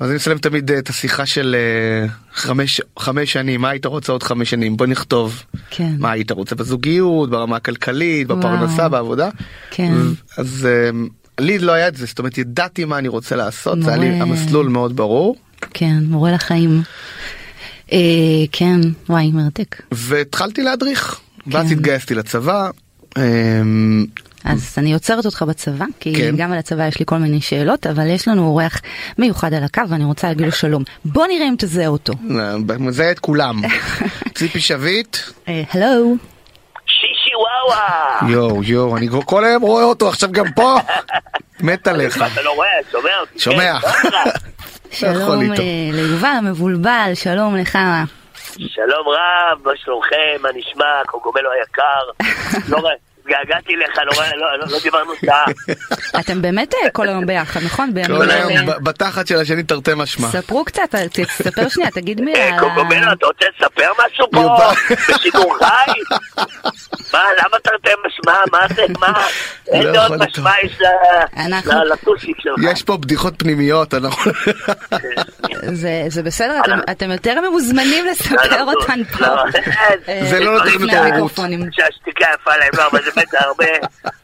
[0.00, 4.12] אז אני מסיים תמיד אה, את השיחה של אה, חמש, חמש שנים מה היית רוצה
[4.12, 5.92] עוד חמש שנים בוא נכתוב כן.
[5.98, 8.38] מה היית רוצה בזוגיות ברמה הכלכלית וואו.
[8.38, 9.28] בפרנסה בעבודה.
[9.70, 9.94] כן.
[10.38, 11.08] אז אמ,
[11.40, 14.10] לי לא היה את זה זאת אומרת ידעתי מה אני רוצה לעשות זה היה לי
[14.10, 14.22] מורה.
[14.22, 15.36] המסלול מאוד ברור
[15.74, 15.98] כן.
[16.04, 16.82] מורה לחיים.
[17.92, 17.98] אה,
[18.52, 18.80] כן.
[19.08, 19.82] וואי מרתק.
[19.92, 21.72] והתחלתי להדריך ואז כן.
[21.72, 22.70] התגייסתי לצבא.
[24.46, 26.36] אז אני עוצרת אותך בצבא, כי כן.
[26.36, 28.80] גם על הצבא יש לי כל מיני שאלות, אבל יש לנו אורח
[29.18, 30.82] מיוחד על הקו ואני רוצה להגיד לו שלום.
[31.04, 32.12] בוא נראה אם תזהה אותו.
[32.78, 33.60] מזהה את כולם
[34.34, 35.16] ציפי שביט
[35.48, 36.14] אה, הלו.
[36.86, 38.32] שישי וואווה!
[38.32, 40.76] יואו יואו אני כל היום רואה אותו עכשיו גם פה
[41.60, 43.38] מת עליך אתה לא רואה, שומע אותי?
[43.38, 43.78] שומע.
[43.80, 44.22] כן, מה קרה?
[44.92, 45.52] יכול שלום.
[45.52, 45.56] אה,
[45.92, 47.78] ליובל המבולבל, שלום לך.
[48.58, 50.42] שלום רב, מה שלומכם?
[50.42, 50.84] מה נשמע?
[51.06, 52.26] קוגומלו היקר.
[52.68, 52.92] לא רואה,
[53.30, 55.44] התגעגעתי לך, לא לא- לא- לא דיברנו שעה.
[56.20, 57.90] אתם באמת אה, כל היום ביחד, נכון?
[57.94, 58.30] כל.
[58.30, 60.28] היום בתחת של השני תרתי משמע.
[60.28, 62.60] ספרו קצת, אה, תספר שנייה, תגיד מילה אה, על ה...
[62.60, 64.56] קוגומלו, אתה רוצה לספר משהו פה?
[65.08, 65.92] בשידור חי?
[67.12, 68.32] מה, למה תרתי משמע?
[68.52, 69.12] מה זה, מה?
[69.72, 70.50] איזה לא עוד יכול משמע.
[70.64, 70.78] יש
[71.92, 72.54] לטוסיק שלך?
[72.72, 74.32] יש פה בדיחות פנימיות אנחנו
[75.72, 76.60] זה- זה בסדר,
[76.90, 79.26] אתם- יותר ממוזמנים לספר אותן פה.
[80.30, 80.90] זה לא נותן תרבות.
[80.94, 81.60] המיקרופונים.
[81.72, 83.66] שהשתיקה יפה להם, לא, אבל זה באמת הרבה,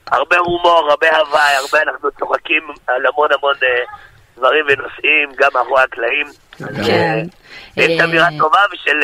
[0.07, 3.69] הרבה הומור, הרבה הוואי, הרבה אנחנו צוחקים על המון המון אה,
[4.37, 6.27] דברים ונושאים, גם מאחורי הקלעים.
[6.59, 7.25] כן.
[7.79, 9.01] אה, יש אה, אמירה טובה ושל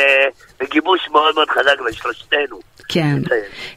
[0.60, 2.60] וגיבוש מאוד מאוד חזק בין שלושתנו.
[2.88, 3.18] כן.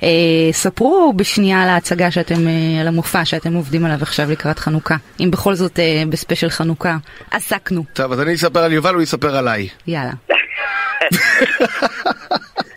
[0.03, 0.09] אה,
[0.51, 2.47] ספרו בשנייה על ההצגה שאתם,
[2.81, 4.95] על המופע שאתם עובדים עליו עכשיו לקראת חנוכה.
[5.19, 6.97] אם בכל זאת בספיישל חנוכה
[7.31, 7.83] עסקנו.
[7.93, 9.69] טוב אז אני אספר על יובל הוא יספר עליי.
[9.87, 10.11] יאללה.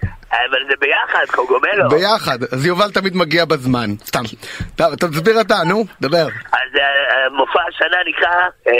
[0.75, 1.89] זה ביחד, קוגומלו.
[1.89, 4.23] ביחד אז יובל תמיד מגיע בזמן סתם.
[4.77, 6.27] טוב, תסביר אתה נו דבר.
[6.53, 8.35] אז אה, מופע השנה נקרא
[8.67, 8.73] אה,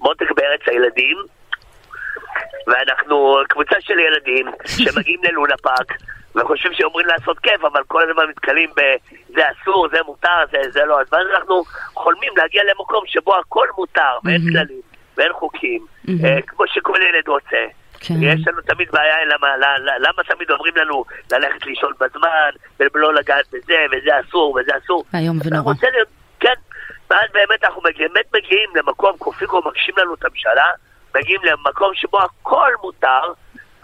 [0.00, 1.16] מותק בארץ הילדים
[2.66, 4.46] ואנחנו קבוצה של ילדים
[4.84, 5.92] שמגיעים ללונה פארק
[6.34, 11.00] וחושבים שאומרים לעשות כיף אבל כל הזמן נתקלים בזה אסור, זה מותר, זה, זה לא
[11.00, 11.62] אז ואז אנחנו
[11.94, 14.40] חולמים להגיע למקום שבו הכל מותר ואין.
[14.40, 14.80] כללים
[15.16, 15.86] ואין חוקים.
[16.24, 17.66] אה, כמו שכל ילד רוצה
[18.00, 18.14] כן.
[18.22, 22.50] יש לנו תמיד בעיה למה, למה, למה תמיד אומרים לנו ללכת לישון בזמן
[22.94, 25.74] ולא לגעת בזה וזה אסור וזה אסור איום ונורא.
[25.92, 26.08] להיות,
[26.40, 26.54] כן.
[27.10, 30.66] ואז באמת אנחנו מגיעים, באמת מגיעים למקום, קופיקו מגשים לנו את הממשלה,
[31.14, 33.32] מגיעים למקום שבו הכל מותר,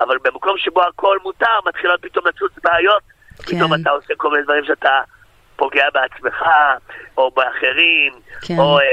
[0.01, 3.03] אבל במקום שבו הכל מותר מתחילות פתאום לצוץ בעיות,
[3.39, 3.57] כן.
[3.57, 5.01] פתאום אתה עושה כל מיני דברים שאתה
[5.57, 6.43] פוגע בעצמך,
[7.19, 8.13] או באחרים,
[8.43, 8.55] כן.
[8.59, 8.85] או, אה,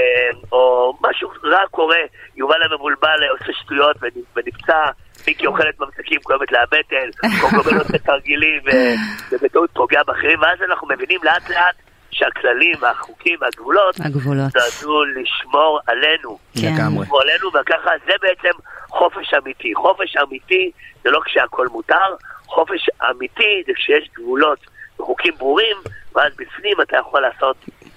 [0.52, 1.98] או משהו רע קורה,
[2.36, 4.84] יובל המבולבל אה, עושה שטויות ונ- ונפצע.
[5.28, 7.10] מיקי אוכלת ממתקים, כואבת לה הבטן,
[7.42, 8.62] קוקובל עושה תרגילים
[9.32, 11.76] ובטעות פוגע באחרים, ואז אנחנו מבינים לאט לאט
[12.12, 14.52] שהכללים והחוקים והגבולות הגבולות.
[14.56, 16.38] נועדו לשמור עלינו.
[16.62, 16.68] כן.
[16.76, 17.06] לגמרי.
[17.22, 18.58] עלינו, וככה זה בעצם
[18.90, 19.76] חופש אמיתי.
[19.76, 20.72] חופש אמיתי
[21.04, 22.16] זה לא כשהכול מותר,
[22.48, 24.60] חופש אמיתי זה כשיש גבולות
[25.00, 25.78] וחוקים ברורים,
[26.16, 27.56] ואז בפנים אתה יכול לעשות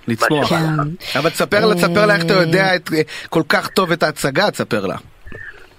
[0.08, 0.48] לצמוח.
[0.48, 1.18] כן.
[1.18, 2.90] אבל תספר לה, תספר לה איך אתה יודע את,
[3.28, 4.96] כל כך טוב את ההצגה, תספר לה.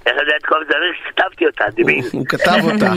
[0.06, 0.74] איך יודע את כל זה?
[0.78, 2.04] אני כתבתי אותה, דימין.
[2.12, 2.91] הוא כתב אותה.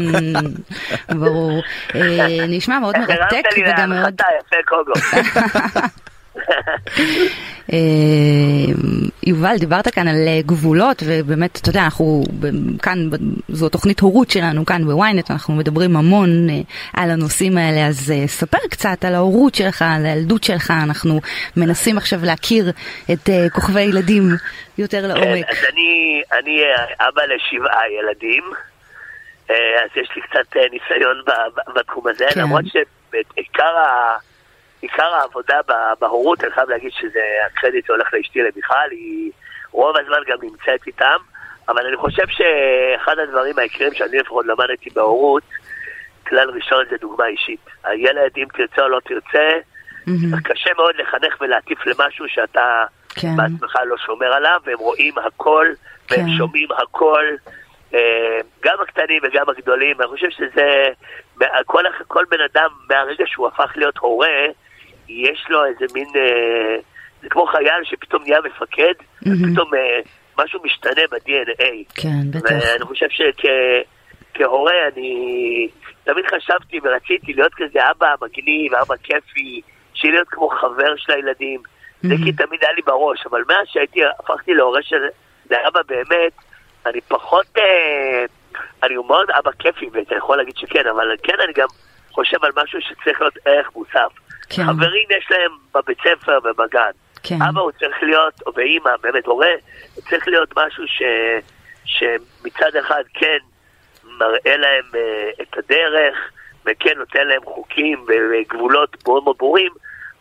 [1.21, 1.63] ברור.
[1.95, 3.99] אה, נשמע מאוד מרתק וגם מאוד...
[3.99, 4.93] הרמת לי יפה קוגו.
[7.73, 7.79] אה,
[9.27, 12.25] יובל, דיברת כאן על אה, גבולות, ובאמת, אתה יודע, אנחנו
[12.83, 12.99] כאן,
[13.49, 16.55] זו תוכנית הורות שלנו כאן בוויינט, אנחנו מדברים המון אה,
[17.03, 21.21] על הנושאים האלה, אז ספר קצת על ההורות שלך, על הילדות שלך, אנחנו
[21.57, 22.73] מנסים עכשיו להכיר
[23.13, 24.23] את כוכבי ילדים
[24.79, 25.45] יותר לעומק.
[25.49, 26.63] אז אני, אני
[27.01, 28.45] אבא לשבעה ילדים,
[29.49, 31.23] אז יש לי קצת ניסיון
[31.75, 32.41] בתחום הזה, כן.
[32.41, 34.17] למרות שעיקר ה...
[34.81, 35.61] עיקר העבודה
[36.01, 39.33] בהורות, אני חייב להגיד שזה, הקרדיט הולך לאשתי למיכל, היא
[39.71, 41.17] רוב הזמן גם נמצאת איתם,
[41.69, 45.43] אבל אני חושב שאחד הדברים העיקריים שאני לפחות למדתי בהורות,
[46.27, 47.61] כלל ראשון זה דוגמה אישית.
[47.85, 49.49] הילד, אם תרצה או לא תרצה,
[50.07, 50.43] mm-hmm.
[50.45, 53.37] קשה מאוד לחנך ולהטיף למשהו שאתה כן.
[53.37, 55.67] בעצמך לא שומר עליו, והם רואים הכל,
[56.09, 56.21] כן.
[56.21, 57.25] והם שומעים הכל,
[57.95, 59.97] אה, גם הקטנים וגם הגדולים.
[60.01, 60.89] אני חושב שזה,
[61.67, 64.47] כל, כל בן אדם, מהרגע שהוא הפך להיות הורה,
[65.09, 66.77] יש לו איזה מין, אה,
[67.23, 68.95] זה כמו חייל שפתאום נהיה מפקד,
[69.25, 69.53] mm-hmm.
[69.53, 70.01] פתאום אה,
[70.39, 71.95] משהו משתנה ב-DNA.
[71.95, 72.51] כן, בטח.
[72.51, 75.69] ואני חושב שכהורה אני
[76.05, 79.61] תמיד חשבתי ורציתי להיות כזה אבא מגניב, אבא כיפי,
[79.95, 81.61] שיהיה להיות כמו חבר של הילדים.
[81.61, 82.09] Mm-hmm.
[82.09, 85.03] זה כי תמיד היה לי בראש, אבל מאז שהייתי, הפכתי להורה של,
[85.51, 86.33] לאבא באמת,
[86.87, 88.25] אני פחות, אה,
[88.83, 91.69] אני מאוד אבא כיפי, ואתה יכול להגיד שכן, אבל כן אני גם
[92.11, 94.28] חושב על משהו שצריך להיות ערך מוסף.
[94.49, 94.63] כן.
[94.65, 96.91] חברים יש להם בבית ספר ובגן.
[97.23, 97.43] כן.
[97.43, 99.53] אבא הוא צריך להיות, או באימא, באמת הורה,
[99.95, 101.03] צריך להיות משהו ש,
[101.85, 103.39] שמצד אחד כן
[104.05, 106.17] מראה להם uh, את הדרך,
[106.67, 109.73] וכן נותן להם חוקים וגבולות מאוד מאוד ברורים,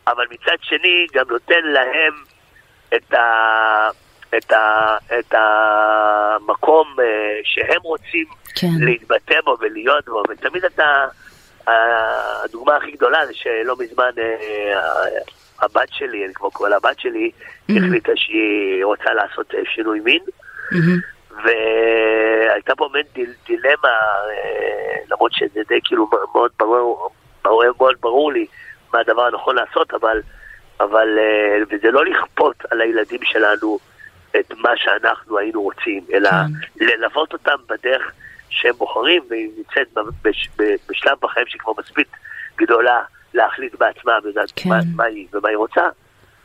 [0.07, 2.13] אבל מצד שני גם נותן להם
[2.95, 3.89] את, ה,
[4.37, 7.01] את, ה, את המקום uh,
[7.43, 8.25] שהם רוצים
[8.55, 8.67] כן.
[8.79, 11.05] להתבטא בו ולהיות בו, ותמיד אתה...
[11.67, 14.79] הדוגמה הכי גדולה זה שלא מזמן אה,
[15.61, 17.31] הבת שלי, אני כבר קורא לבת שלי,
[17.69, 20.21] החליטה שהיא רוצה לעשות אה, שינוי מין.
[21.43, 23.89] והייתה פה באמת דילמה,
[24.29, 27.09] אה, למרות שזה די כאילו מאוד ברור,
[27.45, 28.45] מאוד ברור לי
[28.93, 30.21] מה הדבר הנכון לעשות, אבל,
[30.79, 31.07] אבל
[31.69, 33.79] וזה לא לכפות על הילדים שלנו
[34.39, 36.85] את מה שאנחנו היינו רוצים, אלא כן.
[36.85, 38.11] ללוות אותם בדרך
[38.57, 39.97] שהם בוחרים, והיא נמצאת
[40.89, 42.07] בשלב בחיים שהיא כבר מספיק
[42.57, 43.01] גדולה
[43.33, 44.13] להחליט בעצמה
[44.55, 44.69] כן.
[44.69, 45.89] מה, מה היא ומה היא רוצה,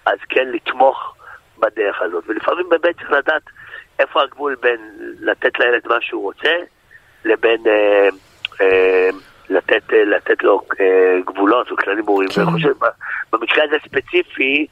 [0.07, 1.15] אז כן לתמוך
[1.59, 2.25] בדרך הזאת.
[2.29, 3.43] ולפעמים באמת צריך לדעת
[3.99, 4.81] איפה הגבול בין
[5.21, 6.53] לתת לילד מה שהוא רוצה,
[7.25, 8.09] לבין אה,
[8.61, 9.11] אה,
[9.51, 12.29] לתת, אה, לתת לו אה, גבולות וכללים ברורים.
[12.29, 12.41] כן.
[12.41, 12.73] ואני חושב,
[13.33, 14.67] במקרה הזה ספציפי,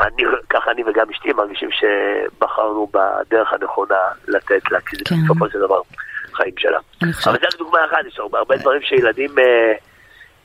[0.00, 3.98] אני, ככה אני וגם אשתי מרגישים שבחרנו בדרך הנכונה
[4.28, 5.14] לתת לה, כי זה כן.
[5.24, 5.80] בסופו של דבר
[6.34, 6.78] החיים שלה.
[7.02, 9.72] אבל זו דוגמה אחת, יש הרבה דברים שילדים אה,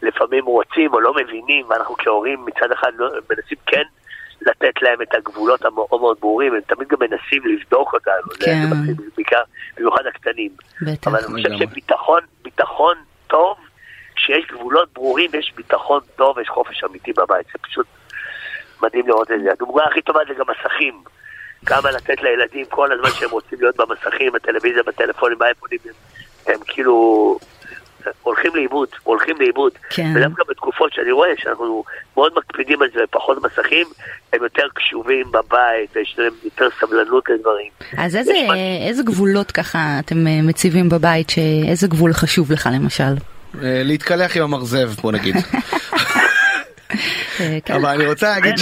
[0.01, 3.83] לפעמים רוצים או לא מבינים, ואנחנו כהורים מצד אחד לא, מנסים כן
[4.41, 8.61] לתת להם את הגבולות המאוד מאוד ברורים, הם תמיד גם מנסים לבדוק אותנו, כן.
[8.85, 9.41] זה בעיקר,
[9.77, 10.51] במיוחד הקטנים.
[10.81, 11.07] בטח.
[11.07, 12.95] אבל אני חושב שביטחון, ביטחון
[13.27, 13.57] טוב,
[14.15, 17.87] כשיש גבולות ברורים, יש ביטחון טוב, יש חופש אמיתי בבית, זה פשוט
[18.81, 19.51] מדהים לראות את זה.
[19.51, 21.03] הדוגמה הכי טובה זה גם מסכים.
[21.65, 25.93] כמה לתת לילדים כל הזמן שהם רוצים להיות במסכים, בטלוויזיה, בטלפונים, באייפונים, הם,
[26.53, 27.37] הם כאילו
[28.21, 29.71] הולכים לאיבוד, הולכים לאיבוד.
[29.89, 30.13] כן.
[30.15, 31.83] ודווקא בתקופות שאני רואה שאנחנו
[32.17, 33.87] מאוד מקפידים על זה, פחות מסכים,
[34.33, 37.69] הם יותר קשובים בבית, יש להם יותר סבלנות לדברים.
[37.97, 38.33] אז איזה,
[38.87, 41.31] איזה גבולות ככה אתם אה, מציבים בבית,
[41.67, 43.13] איזה גבול חשוב לך למשל?
[43.63, 45.35] אה, להתקלח עם המרזב, בוא נגיד.
[47.37, 47.73] כן.
[47.73, 48.53] אבל אני רוצה להגיד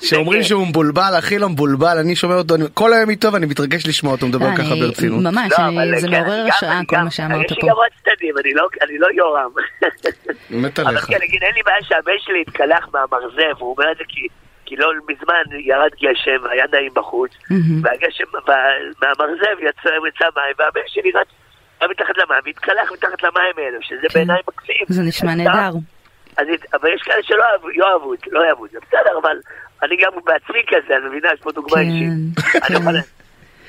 [0.00, 4.12] שאומרים שהוא מבולבל, הכי לא מבולבל, אני שומע אותו כל היום איתו ואני מתרגש לשמוע
[4.12, 5.22] אותו מדבר ככה ברצינות.
[5.22, 7.54] ממש, לא, זה כן, מעורר השראה כל מה שאמרת פה.
[7.54, 8.34] יש לי גם עוד צדדים,
[8.82, 9.50] אני לא יורם.
[10.62, 11.04] מת עליך.
[11.08, 14.28] אבל כן, אין לי בעיה שהבן שלי יתקלח מהמרזב, הוא אומר את זה כי...
[14.76, 17.30] לא מזמן ירד גשם, היה נעים בחוץ,
[17.82, 18.24] והגשם
[19.02, 21.28] מהמרזב יצא, יצא מים, והבן שלי רץ
[21.90, 24.06] מתחת למים, והתקלח מתחת למים האלו, שזה.
[24.14, 24.84] בעיניי מקסים.
[24.88, 25.70] זה נשמע נהדר.
[26.42, 29.36] אז, אבל יש כאלה שלא יאהבו את זה, לא יאהבו את זה, בסדר, אבל
[29.82, 32.08] אני גם בעצמי כזה, אני מבינה, יש פה דוגמה כן, אישית.
[32.68, 32.94] אני יכול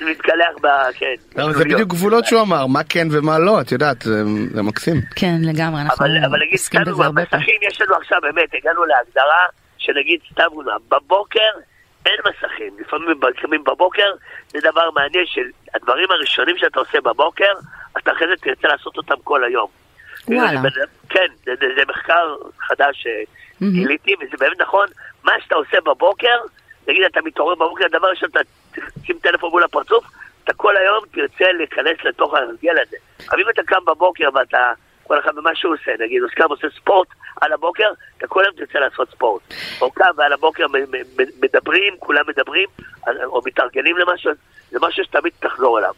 [0.01, 0.67] להתקלח ב...
[0.93, 1.41] כן.
[1.41, 4.01] אבל זה בדיוק גבולות שהוא אמר, מה כן ומה לא, את יודעת,
[4.53, 5.01] זה מקסים.
[5.15, 6.05] כן, לגמרי, אנחנו
[6.51, 7.47] עוסקים בזה הרבה פעמים.
[7.61, 9.45] יש לנו עכשיו, באמת, הגענו להגדרה
[9.77, 10.43] שנגיד, סתם
[10.89, 11.49] בבוקר
[12.05, 12.73] אין מסכים.
[12.79, 14.11] לפעמים קמים בבוקר,
[14.47, 17.53] זה דבר מעניין שהדברים הראשונים שאתה עושה בבוקר,
[17.97, 19.82] אתה אחרי זה תרצה לעשות אותם כל היום.
[20.27, 20.61] וואלה.
[21.09, 23.07] כן, זה, זה, זה מחקר חדש
[23.61, 24.25] שגיליתי, mm-hmm.
[24.27, 24.87] וזה באמת נכון,
[25.23, 26.37] מה שאתה עושה בבוקר,
[26.87, 28.39] נגיד אתה מתעורר בבוקר, הדבר ראשון, אתה
[28.71, 30.05] תשים טלפון מול הפרצוף,
[30.43, 32.97] אתה כל היום תרצה להיכנס לתוך ההרגל הזה.
[33.31, 36.67] אבל אם אתה קם בבוקר ואתה, כל אחד במה שהוא עושה, נגיד, הוא קם עושה
[36.75, 37.07] ספורט
[37.41, 39.41] על הבוקר, אתה כל היום תרצה לעשות ספורט.
[39.81, 40.65] או קם ועל הבוקר
[41.41, 42.69] מדברים, כולם מדברים,
[43.07, 44.31] או מתארגנים למשהו,
[44.71, 45.93] זה משהו שתמיד תחזור אליו.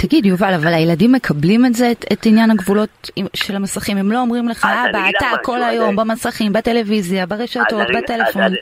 [0.00, 4.18] תגיד יובל, אבל הילדים מקבלים את זה, את, את עניין הגבולות של המסכים, הם לא
[4.18, 8.42] אומרים לך, אבא, אתה כל היום במסכים, בטלוויזיה, ברשתות, בטלפון.
[8.42, 8.52] אז,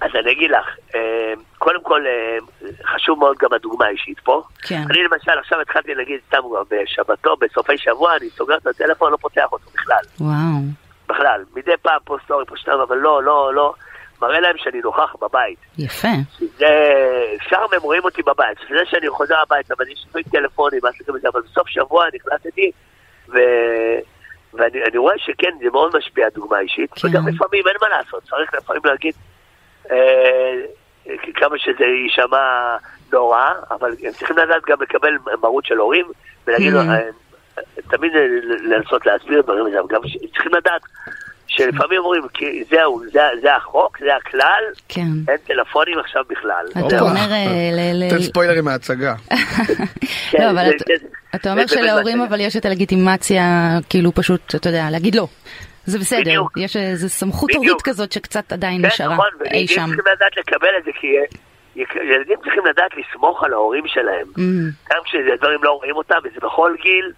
[0.00, 2.38] אז אני אגיד לך, אה, קודם כל אה,
[2.94, 4.42] חשוב מאוד גם הדוגמה האישית פה.
[4.62, 4.82] כן.
[4.90, 9.16] אני למשל עכשיו התחלתי להגיד סתם כבר בשבתו, בסופי שבוע, אני סוגר את הטלפון, לא
[9.16, 10.02] פותח אותו בכלל.
[10.20, 10.60] וואו.
[11.08, 11.44] בכלל.
[11.56, 13.74] מדי פעם פה סטורי, שתיים, אבל לא, לא, לא.
[14.20, 15.58] מראה להם שאני נוכח בבית.
[15.78, 16.08] יפה.
[16.38, 16.66] שזה,
[17.48, 18.58] שם הם רואים אותי בבית.
[18.68, 20.80] זה שאני חוזר הביתה ואני שומע טלפונים,
[21.32, 22.70] אבל בסוף שבוע נכנסתי,
[23.28, 23.38] ו...
[24.54, 27.08] ואני אני רואה שכן, זה מאוד משפיע הדוגמה האישית, כן.
[27.08, 29.14] וגם לפעמים אין מה לעשות, צריך לפעמים להגיד
[29.90, 30.52] אה,
[31.34, 32.76] כמה שזה יישמע
[33.12, 36.06] נורא, אבל הם צריכים לדעת גם לקבל מרות של הורים,
[36.46, 36.74] ולהגיד.
[36.74, 36.98] אה,
[37.90, 38.12] תמיד
[38.60, 40.00] לנסות להסביר דברים גם
[40.34, 40.82] צריכים לדעת
[41.50, 42.22] שלפעמים אומרים,
[42.70, 45.02] זהו, זה, זה החוק, זה הכלל, כן.
[45.28, 46.66] אין טלפונים עכשיו בכלל.
[46.86, 47.00] אתה.
[47.00, 47.70] אומר אה.
[47.94, 49.14] ל- תן ספוילרים מההצגה.
[50.30, 52.20] כן, לא, אבל אתה- זה- אתה אומר שלהורים.
[52.20, 53.42] אבל יש את הלגיטימציה,
[53.88, 55.26] כאילו פשוט, אתה יודע, להגיד לא.
[55.86, 56.52] זה בסדר, בדיוק.
[56.56, 57.50] יש איזו סמכות.
[57.54, 59.74] הורית כזאת שקצת עדיין כן, נשארה נכון, אי שם.
[59.86, 61.06] צריכים לדעת לקבל את זה, כי
[61.76, 64.26] ילדים צריכים לדעת לסמוך על ההורים שלהם.
[64.36, 64.40] Mm,
[64.94, 67.12] גם כשדברים לא רואים אותם, וזה בכל גיל,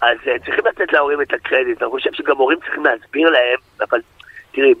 [0.00, 1.82] אז אה, צריכים לתת להורים את הקרדיט.
[1.82, 4.00] אני חושב שגם הורים צריכים להסביר להם, אבל
[4.52, 4.74] תראי,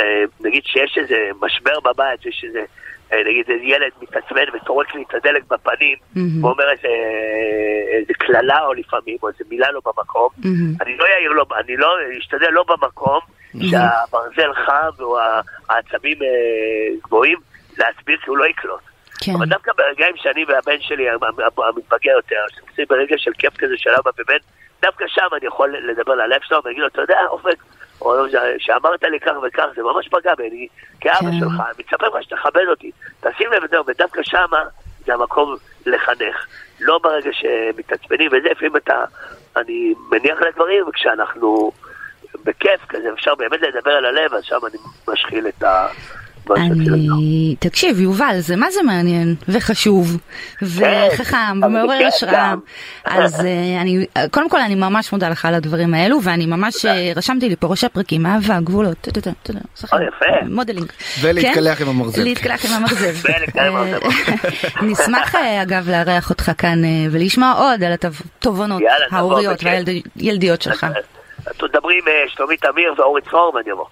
[0.00, 2.64] אה, נגיד שיש איזה משבר בבית, שיש איזה,
[3.12, 6.44] אה, נגיד איזה ילד מתעצבן וטורק לי את הדלק בפנים, מהמם.
[6.44, 6.88] ואומר איזה,
[7.92, 10.74] איזה קללה או לפעמים, או איזה מילה לא במקום, מהמם.
[10.80, 13.20] אני לא אעיר לו, אני לא, אשתדל לא במקום,
[13.70, 17.38] שהברזל חם והעצבים אה, גבוהים,
[17.78, 18.93] להסביר כי הוא לא יקלוט.
[19.24, 19.32] כן.
[19.34, 23.74] אבל דווקא ברגעים שאני והבן שלי, המ- המ- המתבגר יותר, שנמצאים ברגע של כיף כזה
[23.76, 24.36] של אבא ובן,
[24.82, 27.56] דווקא שם אני יכול לדבר ללב שלו ולהגיד לו, אתה יודע, אופק,
[28.00, 28.34] או ש-
[28.66, 30.66] שאמרת לי כך וכך, זה ממש פגע בי, אני
[31.00, 31.38] כאבא כן.
[31.40, 32.90] שלך, אני מצפה ממך שתכבד אותי.
[33.20, 34.46] תשים לב וזהו, ודווקא שם
[35.06, 35.56] זה המקום
[35.86, 36.46] לחנך.
[36.80, 39.04] לא ברגע שמתעצבנים וזה, לפעמים אתה,
[39.56, 41.72] אני מניח לדברים, וכשאנחנו
[42.44, 45.86] בכיף כזה, אפשר באמת לדבר על הלב, אז שם אני משחיל את ה...
[46.56, 50.18] אני, תקשיב יובל, זה מה זה מעניין וחשוב
[50.62, 52.54] וחכם אבל זה ומעורר השראה.
[53.04, 57.12] אז אה, אני, קודם כל אני ממש מודה לך על הדברים האלו ואני ממש אה,
[57.16, 60.46] רשמתי לי פה ראשי פרקים, אהבה, גבולות, אתה יודע, אתה יודע, שחקן, יפה.
[60.48, 60.92] modeling.
[61.20, 61.84] ולהתקלח כן?
[61.84, 62.22] עם המרזב.
[62.22, 63.26] להתקלח עם המרזב.
[63.58, 69.64] אה, נשמח אגב לארח אותך כאן ולשמוע עוד על התובנות ההוריות.
[70.16, 70.86] והילדיות שלך.
[71.52, 73.84] תדברי עם אה, שלומית אמיר ואורי צרור ואני אבוא.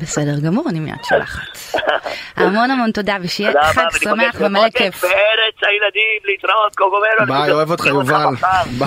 [0.00, 1.74] בסדר גמור, אני מיד שולחת.
[2.36, 5.02] המון המון תודה ושיהיה חג שמח ומלא כיף.
[5.02, 7.26] בארץ הילדים, להתראות, קוגומלו.
[7.26, 8.24] ביי, אוהב אותך, יובל.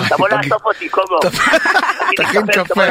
[0.08, 0.28] תבוא.
[0.28, 1.18] לאסוף אותי, קוגו.
[2.16, 2.84] תכין קפה.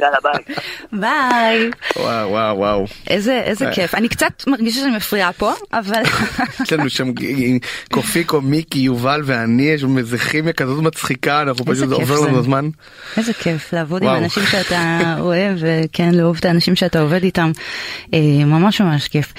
[0.00, 0.54] יאללה, ביי.
[0.92, 1.70] ביי.
[1.96, 2.84] וואו וואו וואו.
[3.10, 3.94] איזה איזה כיף.
[3.94, 6.02] אני קצת מרגישה שאני מפריעה פה, אבל
[6.62, 7.12] יש לנו שם
[7.92, 12.28] קופיקו, מיקי, יובל ואני, יש לנו איזה כימיה כזאת מצחיקה, אנחנו פשוט כיף עובר זה.
[12.28, 12.68] לנו הזמן.
[13.16, 14.18] איזה כיף לעבוד עם וואו.
[14.24, 14.80] אנשים שאתה
[15.20, 17.50] אוהב, וכן, לאהוב את האנשים שאתה עובד איתם.
[18.14, 19.32] אה, ממש ממש כיף.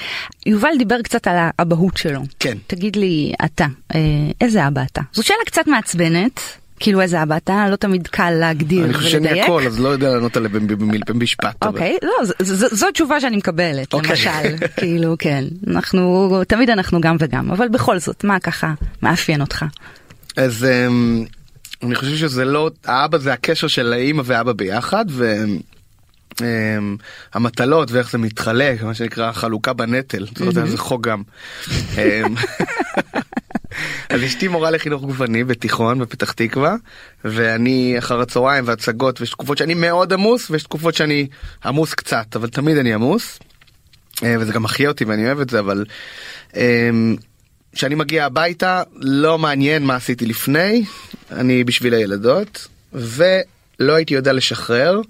[0.46, 2.20] יובל דיבר קצת על האבהות שלו.
[2.38, 2.58] כן.
[2.66, 4.00] תגיד לי, אתה, אה,
[4.40, 5.00] איזה אבא אתה?
[5.12, 6.40] זו שאלה קצת מעצבנת.
[6.82, 9.44] כאילו איזה אבא אתה, לא תמיד קל להגדיר אני חושב שאני ולדייק.
[9.44, 10.66] הכל, אז לא יודע לענות עליה במ-
[11.08, 11.64] במשפט.
[11.66, 12.12] אוקיי, לא,
[12.70, 14.10] זו תשובה שאני מקבלת, אוקיי.
[14.10, 14.30] למשל,
[14.76, 19.64] כאילו, כן, אנחנו, תמיד אנחנו גם וגם, אבל בכל זאת, מה ככה מאפיין אותך?
[20.36, 21.24] אז אמ,
[21.82, 25.04] אני חושב שזה לא, האבא זה הקשר של האמא ואבא ביחד,
[27.34, 31.22] והמטלות ואיך זה מתחלק, מה שנקרא חלוקה בנטל, אתה יודע, זה חוק גם.
[31.70, 32.34] אמ,
[34.10, 36.74] אז אשתי מורה לחינוך גופני בתיכון בפתח תקווה
[37.24, 41.26] ואני אחר הצהריים והצגות ויש תקופות שאני מאוד עמוס ויש תקופות שאני
[41.64, 43.38] עמוס קצת אבל תמיד אני עמוס.
[44.22, 45.84] אה, וזה גם מחיה אותי ואני אוהב את זה אבל
[46.56, 47.16] אמ,
[47.72, 50.84] כשאני מגיע הביתה לא מעניין מה עשיתי לפני
[51.32, 55.00] אני בשביל הילדות ולא הייתי יודע לשחרר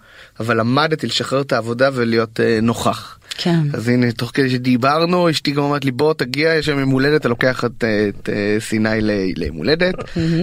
[0.40, 3.18] אבל למדתי לשחרר את העבודה ולהיות אה, נוכח.
[3.36, 3.58] כן.
[3.72, 7.20] אז הנה תוך כדי שדיברנו אשתי גם אמרת לי בוא תגיע יש שם יום הולדת
[7.20, 8.98] אתה לוקח את, אה, את אה, סיני
[9.36, 9.94] ליום הולדת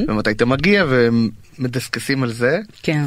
[0.08, 0.86] ומתי אתה מגיע
[1.60, 2.60] ומדסקסים על זה.
[2.84, 3.06] כן.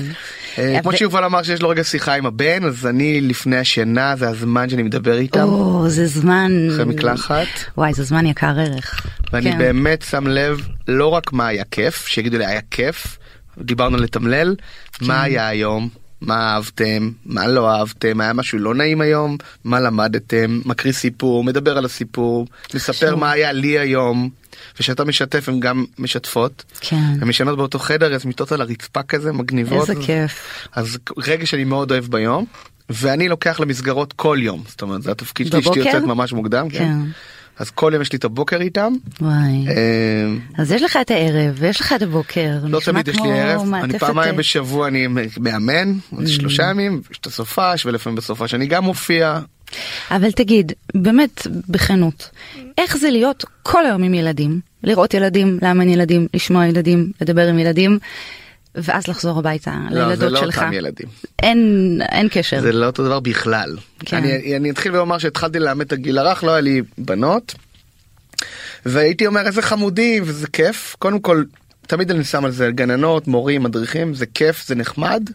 [0.59, 4.17] אה, כמו אבל- שיובל אמר שיש לו רגע שיחה עם הבן אז אני לפני השינה
[4.17, 6.53] זה הזמן שאני מדבר איתם או, זה זמן...
[6.73, 9.07] אחרי מקלחת וואי, זה זמן יקר ערך.
[9.33, 9.59] ואני כן.
[9.59, 13.19] באמת שם לב לא רק מה היה כיף שיגידו לי היה כיף
[13.59, 14.55] דיברנו על לתמלל
[14.93, 15.07] כן.
[15.07, 15.89] מה היה היום
[16.21, 21.79] מה אהבתם, מה לא אהבתם, היה משהו לא נעים היום, מה למדתם, מקריא סיפור, מדבר
[21.79, 23.17] על הסיפור, מספר.
[23.17, 24.31] מה היה לי היום,
[24.75, 26.65] וכשאתה משתף הן גם משתפות.
[26.81, 26.97] כן.
[27.21, 29.91] הן ישנות באותו חדר, אז מיטות על הרצפה כזה מגניבות.
[29.91, 30.69] איזה כיף.
[30.73, 32.45] אז רגע שאני מאוד אוהב ביום,
[32.91, 35.79] ואני לוקח למסגרות כל יום, זאת אומרת זה התפקיד שלי, אשתי?
[35.79, 36.79] יוצאת ממש מוקדם, כן.
[36.79, 36.99] כן.
[37.59, 38.93] אז כל יום יש לי את הבוקר איתם.
[39.21, 39.69] וואי.
[39.69, 39.75] אה,
[40.59, 42.59] אז יש לך את הערב ויש לך את הבוקר.
[42.63, 45.07] לא תמיד יש לי ערב, אני פעמיים אה, בשבוע אני
[45.41, 46.27] מאמן, Mm.
[46.27, 49.41] שלושה ימים, יש את הסופש ולפעמים בסופש אני גם מופיע.
[50.11, 52.31] אבל תגיד, באמת, בכנות,
[52.79, 57.59] איך זה להיות כל היום עם ילדים, לראות ילדים, לאמן ילדים, לשמוע ילדים, לדבר עם
[57.59, 57.99] ילדים,
[58.75, 60.59] ואז לחזור הביתה לא, זה לילדות לא שלך?
[60.59, 61.09] אותם ילדים.
[61.43, 62.61] אין, אין קשר.
[62.61, 63.77] זה לא אותו דבר בכלל.
[63.99, 64.17] כן.
[64.17, 67.55] אני, אני אתחיל ואומר שהתחלתי ללמד את הגיל הרך, לא היה לי בנות.
[68.87, 70.97] והייתי אומר איזה חמודים וזה כיף.
[70.99, 71.45] קודם כל,
[71.87, 75.31] תמיד אני שם על זה גננות, מורים, מדריכים, זה כיף, זה נחמד.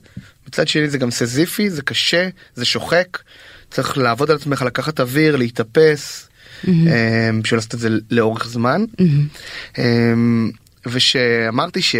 [0.48, 3.18] מצד שני זה גם סזיפי, זה קשה, זה שוחק.
[3.76, 6.30] צריך לעבוד על עצמך, לקחת אוויר, להתאפס,
[6.68, 8.86] אמ, בשביל לעשות את זה לאורך זמן.
[9.78, 10.52] אמ,
[10.88, 11.96] ושאמרתי ש...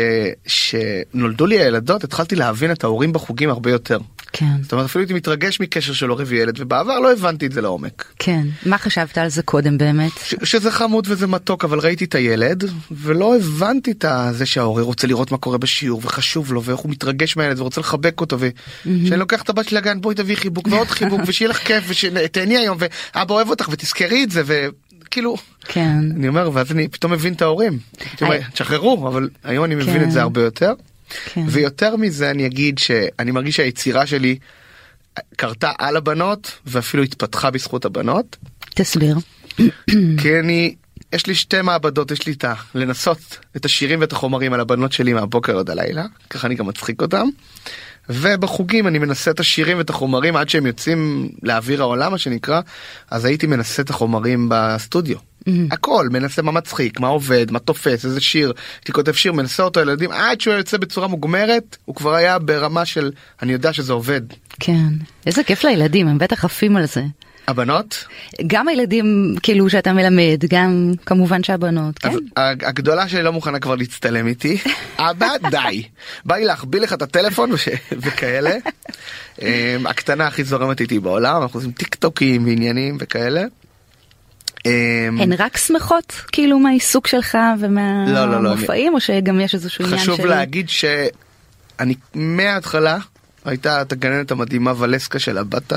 [0.48, 3.98] שנולדו לי הילדות, התחלתי להבין את ההורים בחוגים הרבה יותר.
[4.38, 7.62] כן, זאת אומרת אפילו הייתי מתרגש מקשר של הורה וילד ובעבר לא הבנתי את זה
[7.62, 8.14] לעומק.
[8.20, 8.48] כן.
[8.66, 10.12] מה חשבת על זה קודם באמת?
[10.24, 15.08] ש- שזה חמוד וזה מתוק אבל ראיתי את הילד ולא הבנתי את זה שההורה רוצה
[15.08, 19.42] לראות מה קורה בשיעור וחשוב לו ואיך הוא מתרגש מהילד ורוצה לחבק אותו ושאני לוקח
[19.42, 23.34] את הבת שלי לגן בואי תביא חיבוק ועוד חיבוק ושיהיה לך כיף ושתהני היום ואבא
[23.34, 24.44] אוהב אותך ותזכרי את זה
[25.16, 26.00] וכאילו כן.
[26.16, 27.80] אני אומר ואז אני פתאום מבין את ההורים.
[28.54, 30.04] תשחררו אבל היום אני מבין כן.
[30.04, 30.74] את זה הרבה יותר.
[31.26, 31.44] כן.
[31.48, 34.38] ויותר מזה אני אגיד שאני מרגיש שהיצירה שלי
[35.36, 38.38] קרתה על הבנות ואפילו התפתחה בזכות הבנות.
[38.70, 39.18] תסביר.
[40.22, 40.76] כי אני,
[41.14, 42.46] יש לי שתי מעבדות, יש לי את.
[42.76, 47.02] לנסות את השירים ואת החומרים על הבנות שלי מהבוקר עד הלילה, ככה אני גם מצחיק
[47.02, 47.28] אותם.
[48.10, 52.62] ובחוגים אני מנסה את השירים ואת החומרים עד שהם יוצאים לאוויר העולם מה שנקרא,
[53.12, 55.18] אז הייתי מנסה את החומרים בסטודיו.
[55.72, 59.80] הכל, מנסה מה מצחיק, מה עובד, מה תופס, איזה שיר, הייתי כותב שיר, מנסה אותו
[59.80, 64.22] לילדים, עד שהוא יוצא בצורה מוגמרת, הוא כבר היה ברמה של אני יודע שזה עובד.
[64.60, 64.88] כן.
[65.26, 67.04] איזה כיף לילדים, הם בטח עפים על זה.
[67.48, 68.06] הבנות,
[68.48, 72.10] גם הילדים כאילו שאתה מלמד, גם כמובן שהבנות, כן?
[72.38, 74.58] הגדולה שלי לא מוכנה כבר להצטלם איתי.
[74.98, 75.84] אבא די.
[76.26, 77.70] בא לי להחביא לך את הטלפון וש...
[77.92, 78.56] וכאלה.
[79.42, 79.48] אמ,
[79.88, 83.44] הקטנה הכי זורמת איתי בעולם אנחנו עושים טיק טוקים ועניינים וכאלה.
[84.66, 87.68] אמ, הן רק שמחות כאילו מהעיסוק שלך לא,
[88.08, 90.28] לא, לא, ומהמופעים או שגם יש איזשהו עניין חשוב של...
[90.28, 92.98] להגיד שאני מההתחלה
[93.46, 95.74] הייתה את הגננת המדהימה ולסקה של הבת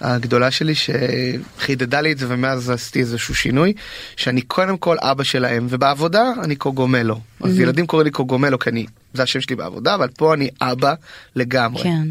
[0.00, 3.72] הגדולה שלי שחידדה לי את זה ומאז עשיתי איזשהו שינוי
[4.16, 8.86] שאני קודם כל אבא שלהם ובעבודה אני קוגומלו אז ילדים קוראים לי קוגומלו כי אני
[9.14, 10.94] זה השם שלי בעבודה אבל פה אני אבא
[11.36, 11.82] לגמרי.
[11.82, 12.08] כן.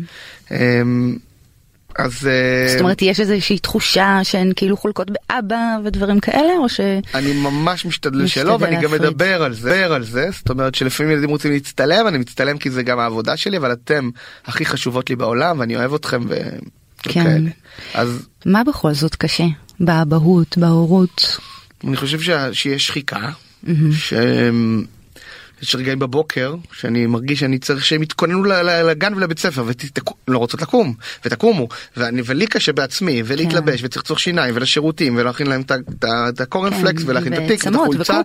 [1.97, 6.79] אז אה, זאת אומרת יש איזושהי תחושה שהן כאילו חולקות באבא ודברים כאלה או ש...
[7.13, 8.91] אני ממש משתדל שלא ואני גם.
[8.91, 12.69] מדבר על זה, מדבר על זה, זאת אומרת שלפעמים ילדים רוצים להצטלם, אני מצטלם כי
[12.69, 14.09] זה גם העבודה שלי, אבל אתם
[14.45, 16.35] הכי חשובות לי בעולם ואני אוהב אתכם ו...
[16.97, 17.43] כן.
[17.93, 19.45] אז מה בכל זאת קשה?
[19.79, 21.39] באבהות, בהורות?
[21.87, 22.19] אני חושב.
[22.53, 23.29] שיש שחיקה,
[23.91, 24.13] ש...
[25.65, 28.43] יש רגעים בבוקר שאני מרגיש שאני צריך שהם יתכוננו
[28.89, 29.63] לגן ולבית ספר
[30.27, 30.93] ולא רוצות לקום
[31.25, 33.87] ותקומו ואני ולי קשה בעצמי ולהתלבש כן.
[33.99, 35.61] לצרוך שיניים ולשירותים ולהכין להם
[36.05, 38.21] את הקורנפלקס ולהכין את התיק ואת החולצה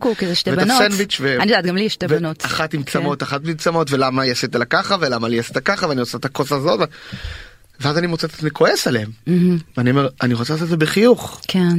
[0.46, 0.58] ואת.
[0.70, 2.44] הסנדוויץ' ו- אני יודעת, גם לי יש שתי בנות.
[2.44, 2.92] אחת עם כן.
[2.92, 6.18] צמות אחת בלי צמות ולמה היא עשית לה ככה ולמה לי עשית ככה ואני עושה
[6.18, 6.88] את הכוס הזאת.
[7.80, 9.10] ואז אני מוצא את עצמי כועס עליהם
[9.76, 11.78] ואני אומר אני רוצה לעשות את זה בחיוך כן.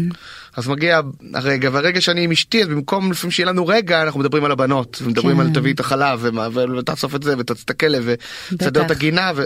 [0.55, 0.99] אז מגיע
[1.33, 5.01] הרגע והרגע שאני עם אשתי אז במקום לפעמים שיהיה לנו רגע אנחנו מדברים על הבנות
[5.01, 5.41] ומדברים כן.
[5.41, 6.47] על תביא את החלב ומה-
[6.79, 8.03] ותאסוף את זה ותצאת את הכלב
[8.51, 8.91] ותסדר את.
[8.91, 9.31] הגינה.
[9.35, 9.43] ו...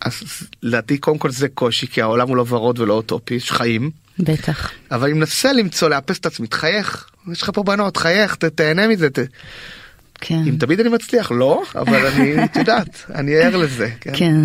[0.00, 0.22] אז
[0.62, 4.70] לדעתי קודם כל זה קושי כי העולם הוא לא ורוד ולא אוטופי יש חיים בטח.
[4.90, 8.88] אבל אני מנסה למצוא לאפס את עצמי תחייך יש לך פה בנות חייך ת- תהנה
[8.88, 9.10] מזה.
[9.10, 9.18] ת...
[10.20, 10.42] כן.
[10.48, 13.90] אם תמיד אני מצליח לא אבל אני את יודעת אני ער לזה.
[14.00, 14.12] כן.
[14.16, 14.36] כן.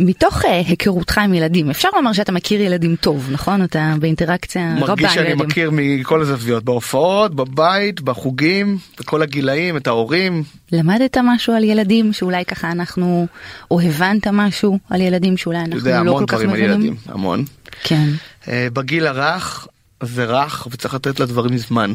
[0.00, 3.64] מתוך אה, היכרותך עם ילדים, אפשר לומר שאתה מכיר ילדים טוב, נכון?
[3.64, 5.46] אתה באינטראקציה רבה עם מרגיש שאני ילדים.
[5.46, 10.42] מכיר מכל הזוויות בהופעות בבית בחוגים בכל הגילאים את ההורים
[10.72, 13.26] למדת משהו על ילדים שאולי ככה אנחנו,
[13.70, 16.80] או הבנת משהו על ילדים שאולי אנחנו יודע לא המון כל כך דברים על מבינים?
[16.80, 17.44] ילדים המון.
[17.82, 18.08] כן.
[18.48, 19.66] אה, בגיל הרך
[20.02, 21.92] זה רך וצריך לתת לדברים זמן.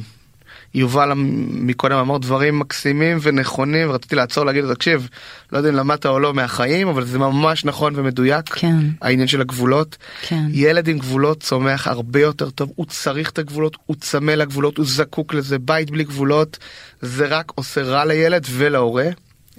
[0.73, 1.11] יובל
[1.51, 5.09] מקודם אמר דברים מקסימים ונכונים ורציתי לעצור להגיד לו תקשיב
[5.51, 8.75] לא יודע אם למדת או לא מהחיים אבל זה ממש נכון ומדויק כן.
[9.01, 10.43] העניין של הגבולות כן.
[10.51, 14.85] ילד עם גבולות צומח הרבה יותר טוב הוא צריך את הגבולות הוא צמא לגבולות הוא
[14.85, 16.57] זקוק לזה בית בלי גבולות
[17.01, 19.05] זה רק עושה רע לילד ולהורה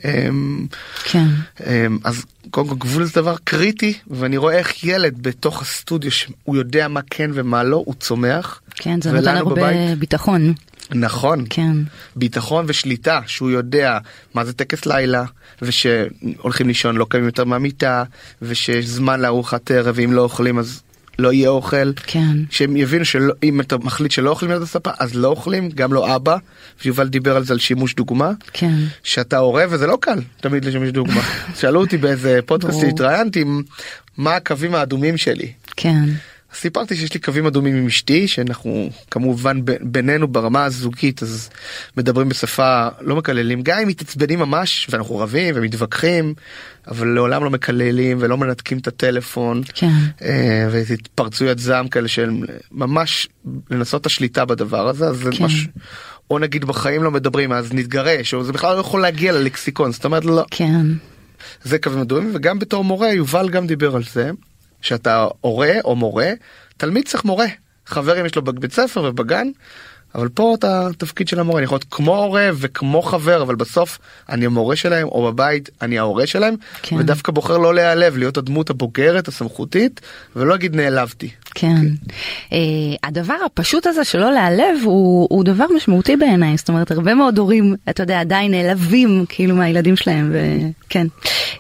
[0.04, 0.66] אמ,
[1.04, 1.26] כן.
[1.66, 6.56] אמ, אז קודם כל גבול זה דבר קריטי ואני רואה איך ילד בתוך הסטודיו שהוא
[6.56, 8.60] יודע מה כן ומה לא הוא צומח.
[8.74, 10.54] כן, זה נותן הרבה בבית- ביטחון.
[10.94, 11.44] נכון.
[11.50, 11.76] כן.
[12.16, 13.98] ביטחון ושליטה שהוא יודע
[14.34, 15.24] מה זה טקס לילה
[15.62, 18.04] ושהולכים לישון לא קמים יותר מהמיטה
[18.42, 20.82] ושיש זמן לארוחת ערב ואם לא אוכלים אז
[21.18, 21.92] לא יהיה אוכל.
[22.06, 22.36] כן.
[22.50, 26.36] שהם יבינו שאם אתה מחליט שלא אוכלים ליד הספה אז לא אוכלים גם לא אבא.
[26.84, 28.32] יובל דיבר על זה על שימוש דוגמה.
[28.52, 28.74] כן.
[29.02, 31.22] שאתה הורה וזה לא קל תמיד לשמש דוגמה.
[31.60, 32.80] שאלו אותי באיזה פודקאסט.
[32.80, 33.44] שהתראיינתי
[34.16, 35.52] מה הקווים האדומים שלי.
[35.76, 36.04] כן.
[36.54, 41.50] סיפרתי שיש לי קווים אדומים עם אשתי שאנחנו כמובן בינינו ברמה הזוגית אז
[41.96, 46.34] מדברים בשפה לא מקללים גם אם מתעצבנים ממש ואנחנו רבים ומתווכחים
[46.88, 49.90] אבל לעולם לא מקללים ולא מנתקים את הטלפון כן.
[50.22, 52.30] אה, והתפרצויות זעם כאלה של
[52.72, 53.28] ממש
[53.70, 55.44] לנסות את השליטה בדבר הזה אז זה כן.
[55.44, 55.68] משהו.
[56.30, 60.04] או נגיד בחיים לא מדברים אז נתגרש או זה בכלל לא יכול להגיע ללקסיקון זאת
[60.04, 60.86] אומרת לא כן.
[61.62, 64.30] זה קווים אדומים וגם בתור מורה יובל גם דיבר על זה
[64.86, 66.32] שאתה הורה או מורה
[66.76, 67.46] תלמיד צריך מורה.
[67.86, 69.48] חברים יש לו בבית ספר ובגן
[70.16, 73.98] אבל פה אתה תפקיד של המורה אני יכול להיות כמו הורה וכמו חבר אבל בסוף
[74.28, 76.96] אני המורה שלהם או בבית אני ההורה שלהם כן.
[76.96, 80.00] ודווקא בוחר לא להיעלב להיות הדמות הבוגרת הסמכותית
[80.36, 81.30] ולא להגיד נעלבתי.
[81.54, 81.86] כן.
[82.52, 82.58] אה,
[83.02, 87.74] הדבר הפשוט הזה שלא להיעלב הוא, הוא דבר משמעותי בעיניי, זאת אומרת הרבה מאוד הורים,
[87.90, 91.06] אתה יודע, עדיין נעלבים כאילו מהילדים שלהם, וכן,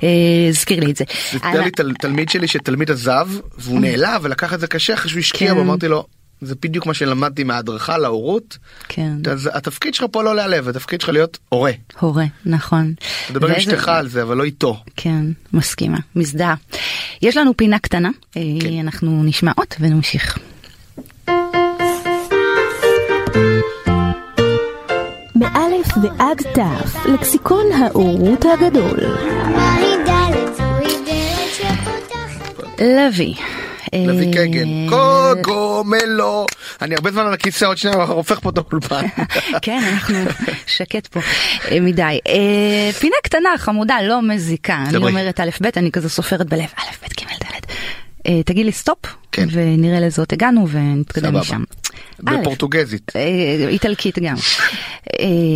[0.02, 0.08] אה,
[0.48, 1.04] הזכיר לי את זה.
[1.32, 1.38] זה
[1.76, 3.28] תל, תלמיד שלי שתלמיד עזב
[3.58, 5.58] והוא נעלב ולקח את זה קשה אחרי שהוא השקיע כן.
[5.58, 6.06] ואמרתי לו
[6.40, 8.58] זה בדיוק מה שלמדתי מההדרכה להורות.
[8.88, 11.72] כן, אז התפקיד שלך פה לא להיעלב התפקיד שלך להיות הורה.
[12.00, 12.94] הורה, נכון.
[13.28, 14.80] תדבר עם ואיזה- אשתך על זה אבל לא איתו.
[14.96, 16.54] כן, מסכימה, מזדהה.
[17.22, 18.78] יש לנו פינה קטנה, אה, כן.
[18.80, 20.38] אנחנו נשמע עוד ונמשיך.
[25.36, 29.00] מאלף ועד תף, לקסיקון ההורות הגדול.
[32.80, 33.34] לוי.
[33.94, 34.88] לוי אה, קגן.
[34.88, 36.46] קוגומלו.
[36.82, 39.06] אני הרבה זמן על הכיסא עוד שנייה הופך פה את האולפן.
[39.62, 40.18] כן, אנחנו
[40.66, 41.20] שקט פה
[41.70, 42.18] אה, מדי.
[42.28, 44.84] אה, פינה קטנה, חמודה, לא מזיקה.
[44.88, 44.96] אני.
[44.96, 48.42] אומרת א' ב', אני כזה סופרת בלב, א' ב' ג' ד'.
[48.46, 48.98] תגיד לי סטופ,
[49.32, 49.48] כן.
[49.52, 51.36] ונראה לאיזה אות הגענו ונתקדם.
[51.36, 51.62] משם.
[52.18, 53.12] בפורטוגזית.
[53.68, 54.34] איטלקית גם.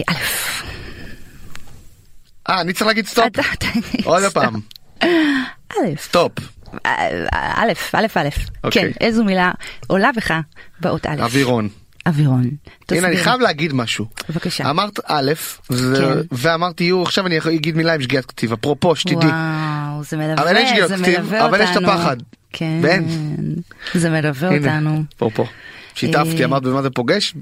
[0.08, 0.12] א',
[2.50, 3.26] אה אני צריך להגיד סטופ.
[4.04, 4.22] עוד.
[4.32, 4.60] פעם.
[5.72, 6.32] א', סטופ.
[6.84, 8.28] א', א', א',
[8.64, 8.82] אוקיי.
[8.82, 9.52] כן, איזו מילה
[9.86, 10.34] עולה בך
[10.80, 11.22] באות א'.
[11.22, 11.68] אווירון.
[12.06, 12.50] אווירון.
[12.90, 13.08] הנה.
[13.08, 14.06] אני חייב להגיד משהו.
[14.28, 14.70] בבקשה.
[14.70, 15.32] אמרת א'
[15.68, 15.74] כן.
[16.32, 19.30] ואמרתי יו עכשיו אני אגיד מילה עם שגיאת כתיב אפרופו שתדעי.
[19.30, 21.34] וואו, זה מלווה, אבל אין שגיאות זה כתיב.
[21.34, 22.16] אבל יש את הפחד.
[22.52, 22.80] כן.
[23.94, 25.02] זה מלווה אותנו.
[25.16, 25.44] פה.
[25.94, 27.34] שיתפתי אה, אמרת במה זה פוגש?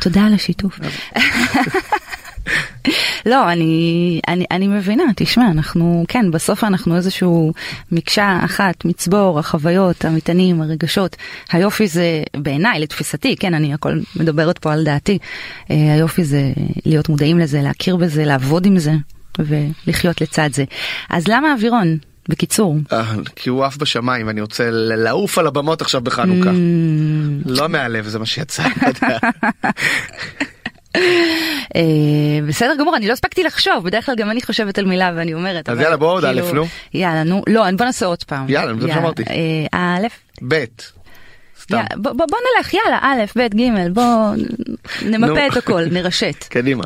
[0.00, 0.78] תודה על השיתוף.
[3.26, 7.52] לא, אני, אני, אני מבינה, תשמע, אנחנו, כן, בסוף אנחנו איזשהו
[7.92, 11.16] מקשה אחת, מצבור, החוויות, המטענים, הרגשות.
[11.52, 15.18] היופי זה, בעיניי, לתפיסתי, כן, אני הכל מדברת פה על דעתי,
[15.70, 16.52] אה, היופי זה
[16.86, 18.92] להיות מודעים לזה, להכיר בזה, לעבוד עם זה,
[19.38, 20.64] ולחיות לצד זה.
[21.10, 21.96] אז למה אווירון?
[22.28, 22.76] בקיצור.
[22.92, 26.50] אה, כי הוא עף בשמיים ואני רוצה לעוף על הבמות עכשיו בחנוכה.
[26.50, 26.54] Mm.
[27.46, 28.62] לא מהלב זה מה שיצא.
[30.96, 31.80] אה,
[32.48, 35.68] בסדר גמור, אני לא הספקתי לחשוב, בדרך כלל גם אני חושבת על מילה ואני אומרת.
[35.68, 36.64] אז יאללה, בוא עוד כאילו- א', נו.
[36.94, 38.46] יאללה, נו, לא, בוא נעשה עוד פעם.
[38.48, 39.22] יאללה, זה מה שאמרתי.
[39.22, 40.06] אה, א',
[40.48, 40.64] ב'.
[41.60, 41.82] סתם.
[41.96, 42.26] בוא
[42.58, 44.34] נלך, יאללה, א', ב', ג', בוא
[45.02, 45.46] נמפה.
[45.46, 46.44] את הכל, נרשת.
[46.50, 46.84] קדימה.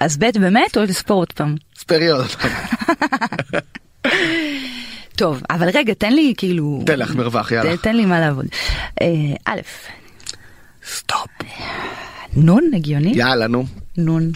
[0.00, 1.54] אז ב' באמת או לספור עוד פעם?
[1.76, 2.26] ספרי עוד.
[5.16, 6.82] טוב, אבל רגע, תן לי כאילו...
[6.86, 7.76] תן לך מרווח, יאללה.
[7.76, 8.46] תן לי מה לעבוד.
[9.02, 9.06] אה,
[9.44, 9.60] א',
[10.86, 11.28] סטופ.
[12.36, 13.12] נון, הגיוני?
[13.14, 13.64] יאללה נו.
[13.96, 14.30] נון.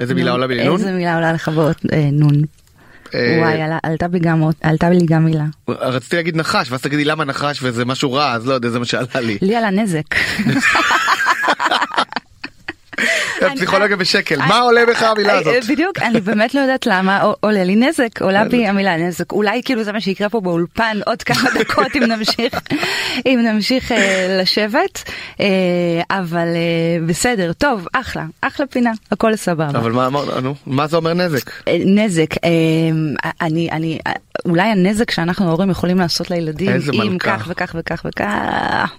[0.00, 0.30] איזה מילה.
[0.30, 0.80] עולה בלי נון?
[0.80, 2.42] איזה מילה עולה לך באות אה, נון?
[3.14, 3.58] אה, וואי,
[4.62, 5.44] עלתה לי גם מילה.
[5.68, 8.84] רציתי להגיד נחש ואז תגידי למה נחש וזה משהו רע אז לא יודע זה מה
[8.84, 9.38] שעלה לי.
[9.42, 10.14] לי על הנזק.
[13.54, 15.64] פסיכולוגיה בשקל מה עולה בך המילה אה, הזאת?
[15.68, 19.32] בדיוק, אני באמת לא יודעת למה עולה לי נזק, עולה בי המילה נזק.
[19.32, 22.54] אולי כאילו זה מה שיקרה פה באולפן עוד כמה דקות אם נמשיך,
[23.26, 25.46] אם נמשיך אה, לשבת, אה,
[26.10, 26.46] אבל
[27.06, 29.78] בסדר, טוב, אחלה, אחלה פינה, הכל סבבה.
[29.78, 31.50] אבל מה אמרנו נו מה זה אומר נזק?
[31.84, 32.34] נזק,
[33.40, 33.98] אני, אני,
[34.44, 37.18] אולי הנזק שאנחנו ההורים יכולים לעשות לילדים, איזה אם.
[37.18, 38.90] כך וכך וכך וכך,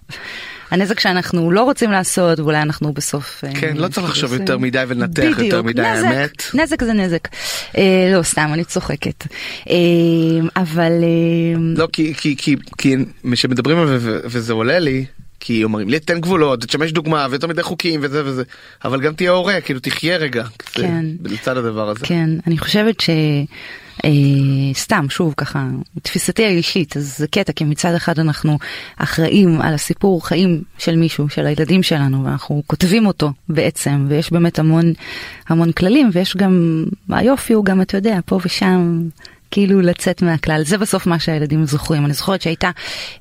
[0.72, 3.43] הנזק שאנחנו לא רוצים לעשות, ואולי אנחנו בסוף...
[3.43, 6.43] אה, כן, לא צריך לחשוב יותר מדי ולנתח יותר מדי, נזק, האמת.
[6.53, 7.28] נזק זה נזק.
[7.78, 9.28] אה, לא, סתם, אני צוחקת.
[9.70, 9.76] אה,
[10.55, 10.91] אבל...
[11.03, 12.95] אה, לא כי כי כי כי
[13.32, 15.05] כשמדברים על זה וזה עולה לי
[15.39, 18.43] כי אומרים לי תן גבולות, תשמש דוגמה מדי חוקים וזה וזה,
[18.85, 21.05] אבל גם תהיה הורה, כאילו תחיה רגע, כן.
[21.23, 22.05] לצד הדבר הזה.
[22.05, 23.09] כן, אני חושבת ש...
[24.05, 25.67] אה, סתם, שוב, ככה,
[26.01, 28.57] תפיסתי האישית, אז זה קטע, כי מצד אחד אנחנו
[28.97, 34.59] אחראים על הסיפור חיים של מישהו, של הילדים שלנו, ואנחנו כותבים אותו בעצם, ויש באמת
[34.59, 34.93] המון,
[35.47, 39.01] המון כללים, ויש גם, היופי הוא גם, אתה יודע, פה ושם.
[39.51, 42.05] כאילו לצאת מהכלל, זה בסוף מה שהילדים זוכרים.
[42.05, 42.71] אני זוכרת שהייתה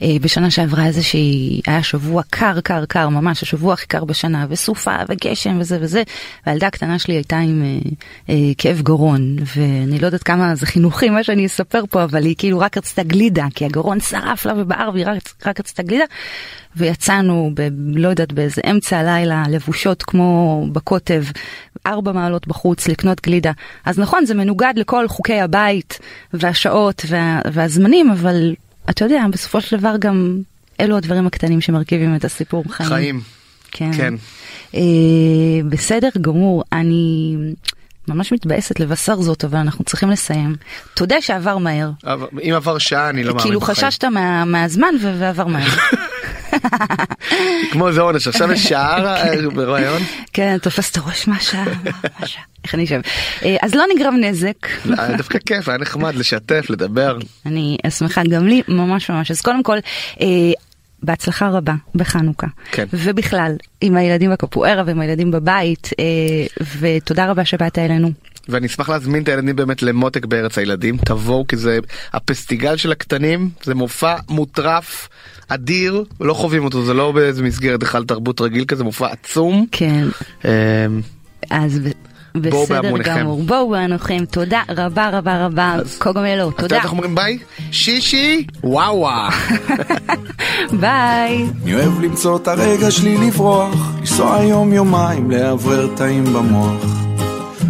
[0.02, 4.46] אה, בשנה שעברה איזה שהיא, היה שבוע קר, קר, קר, ממש השבוע הכי קר בשנה,
[4.48, 6.02] וסופה וגשם וזה וזה,
[6.46, 7.90] והילדה הקטנה שלי הייתה עם אה,
[8.28, 12.34] אה, כאב גרון, ואני לא יודעת כמה זה חינוכי מה שאני אספר פה, אבל היא
[12.38, 16.04] כאילו רק רצתה גלידה, כי הגרון שרף לה ובער והיא רק, רק רצתה גלידה,
[16.76, 21.22] ויצאנו, ב, לא יודעת, באיזה אמצע הלילה, לבושות כמו בקוטב,
[21.86, 23.52] ארבע מעלות בחוץ, לקנות גלידה.
[23.84, 25.98] אז נכון, זה מנוגד לכל חוקי הבית
[26.32, 28.54] והשעות וה, והזמנים, אבל
[28.90, 30.38] אתה יודע, בסופו של דבר גם
[30.80, 32.88] אלו הדברים הקטנים שמרכיבים את הסיפור חיים.
[32.88, 33.20] חיים.
[33.70, 33.90] כן.
[33.92, 34.14] כן.
[34.74, 34.80] אה,
[35.68, 37.36] בסדר גמור, אני...
[38.08, 40.56] ממש מתבאסת לבשר זאת, אבל אנחנו צריכים לסיים.
[40.94, 41.90] תודה שעבר מהר.
[42.48, 45.68] אם עבר שעה, אני לא מאמין כאילו חששת מה, מהזמן ועבר מהר.
[47.72, 49.16] כמו איזה עונש, עכשיו יש שעה
[49.54, 50.02] ברעיון.
[50.32, 51.64] כן, תופס את הראש מה שעה,
[52.64, 53.00] איך אני אשב.
[53.44, 54.66] אה, אז לא נגרם נזק.
[54.84, 57.18] לא, דווקא כיף, היה נחמד לשתף, לדבר.
[57.46, 59.30] אני שמחה גם לי, ממש ממש.
[59.30, 59.76] אז קודם כל,
[60.20, 60.26] אה,
[61.02, 62.46] בהצלחה רבה בחנוכה.
[62.70, 62.86] כן.
[62.92, 68.10] ובכלל, עם הילדים בקפוארה ועם הילדים בבית, אה, ותודה רבה שבאת אלינו.
[68.48, 71.78] ואני אשמח להזמין את הילדים באמת למותק בארץ הילדים, תבואו כי זה
[72.12, 75.08] הפסטיגל של הקטנים, זה מופע מוטרף,
[75.48, 79.66] אדיר, לא חווים אותו, זה לא באיזה מסגרת היכל תרבות רגיל כזה, מופע עצום.
[79.72, 80.04] כן.
[80.44, 80.50] אמ,
[81.50, 81.80] אז
[82.40, 83.42] בסדר גמור.
[83.42, 86.76] בואו באנוכם, תודה רבה רבה רבה, קוגומלו, תודה.
[86.76, 87.38] אז אנחנו אומרים ביי?
[87.72, 89.30] שישי, וואו וואו.
[90.80, 91.46] ביי.
[91.64, 96.84] אני אוהב למצוא את הרגע שלי לברוח, לנסוע יום יומיים, לאוורר טעים במוח.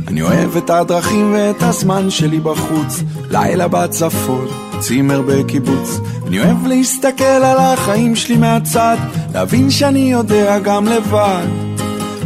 [0.09, 4.49] אני אוהב את הדרכים ואת הזמן שלי בחוץ, לילה בצפון,
[4.81, 6.01] צימר בקיבוץ.
[6.27, 8.97] אני אוהב להסתכל על החיים שלי מהצד,
[9.35, 11.47] להבין שאני יודע גם לבד.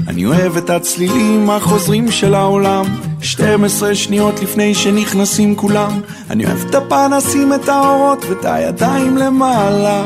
[0.09, 2.85] אני אוהב את הצלילים החוזרים של העולם
[3.23, 10.03] 12 שניות לפני שנכנסים כולם אני אוהב את הפנסים, את האורות ואת הידיים למעלה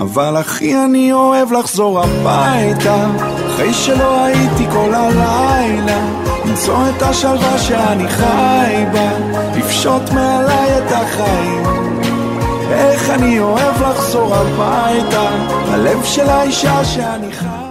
[0.00, 3.06] אבל הכי אני אוהב לחזור הביתה
[3.46, 9.10] אחרי שלא הייתי כל הלילה למצוא את השלווה שאני חי בה.
[9.56, 11.62] לפשוט מעליי את החיים.
[12.70, 15.28] איך אני אוהב לחזור הביתה.
[15.68, 17.69] הלב של האישה שאני חי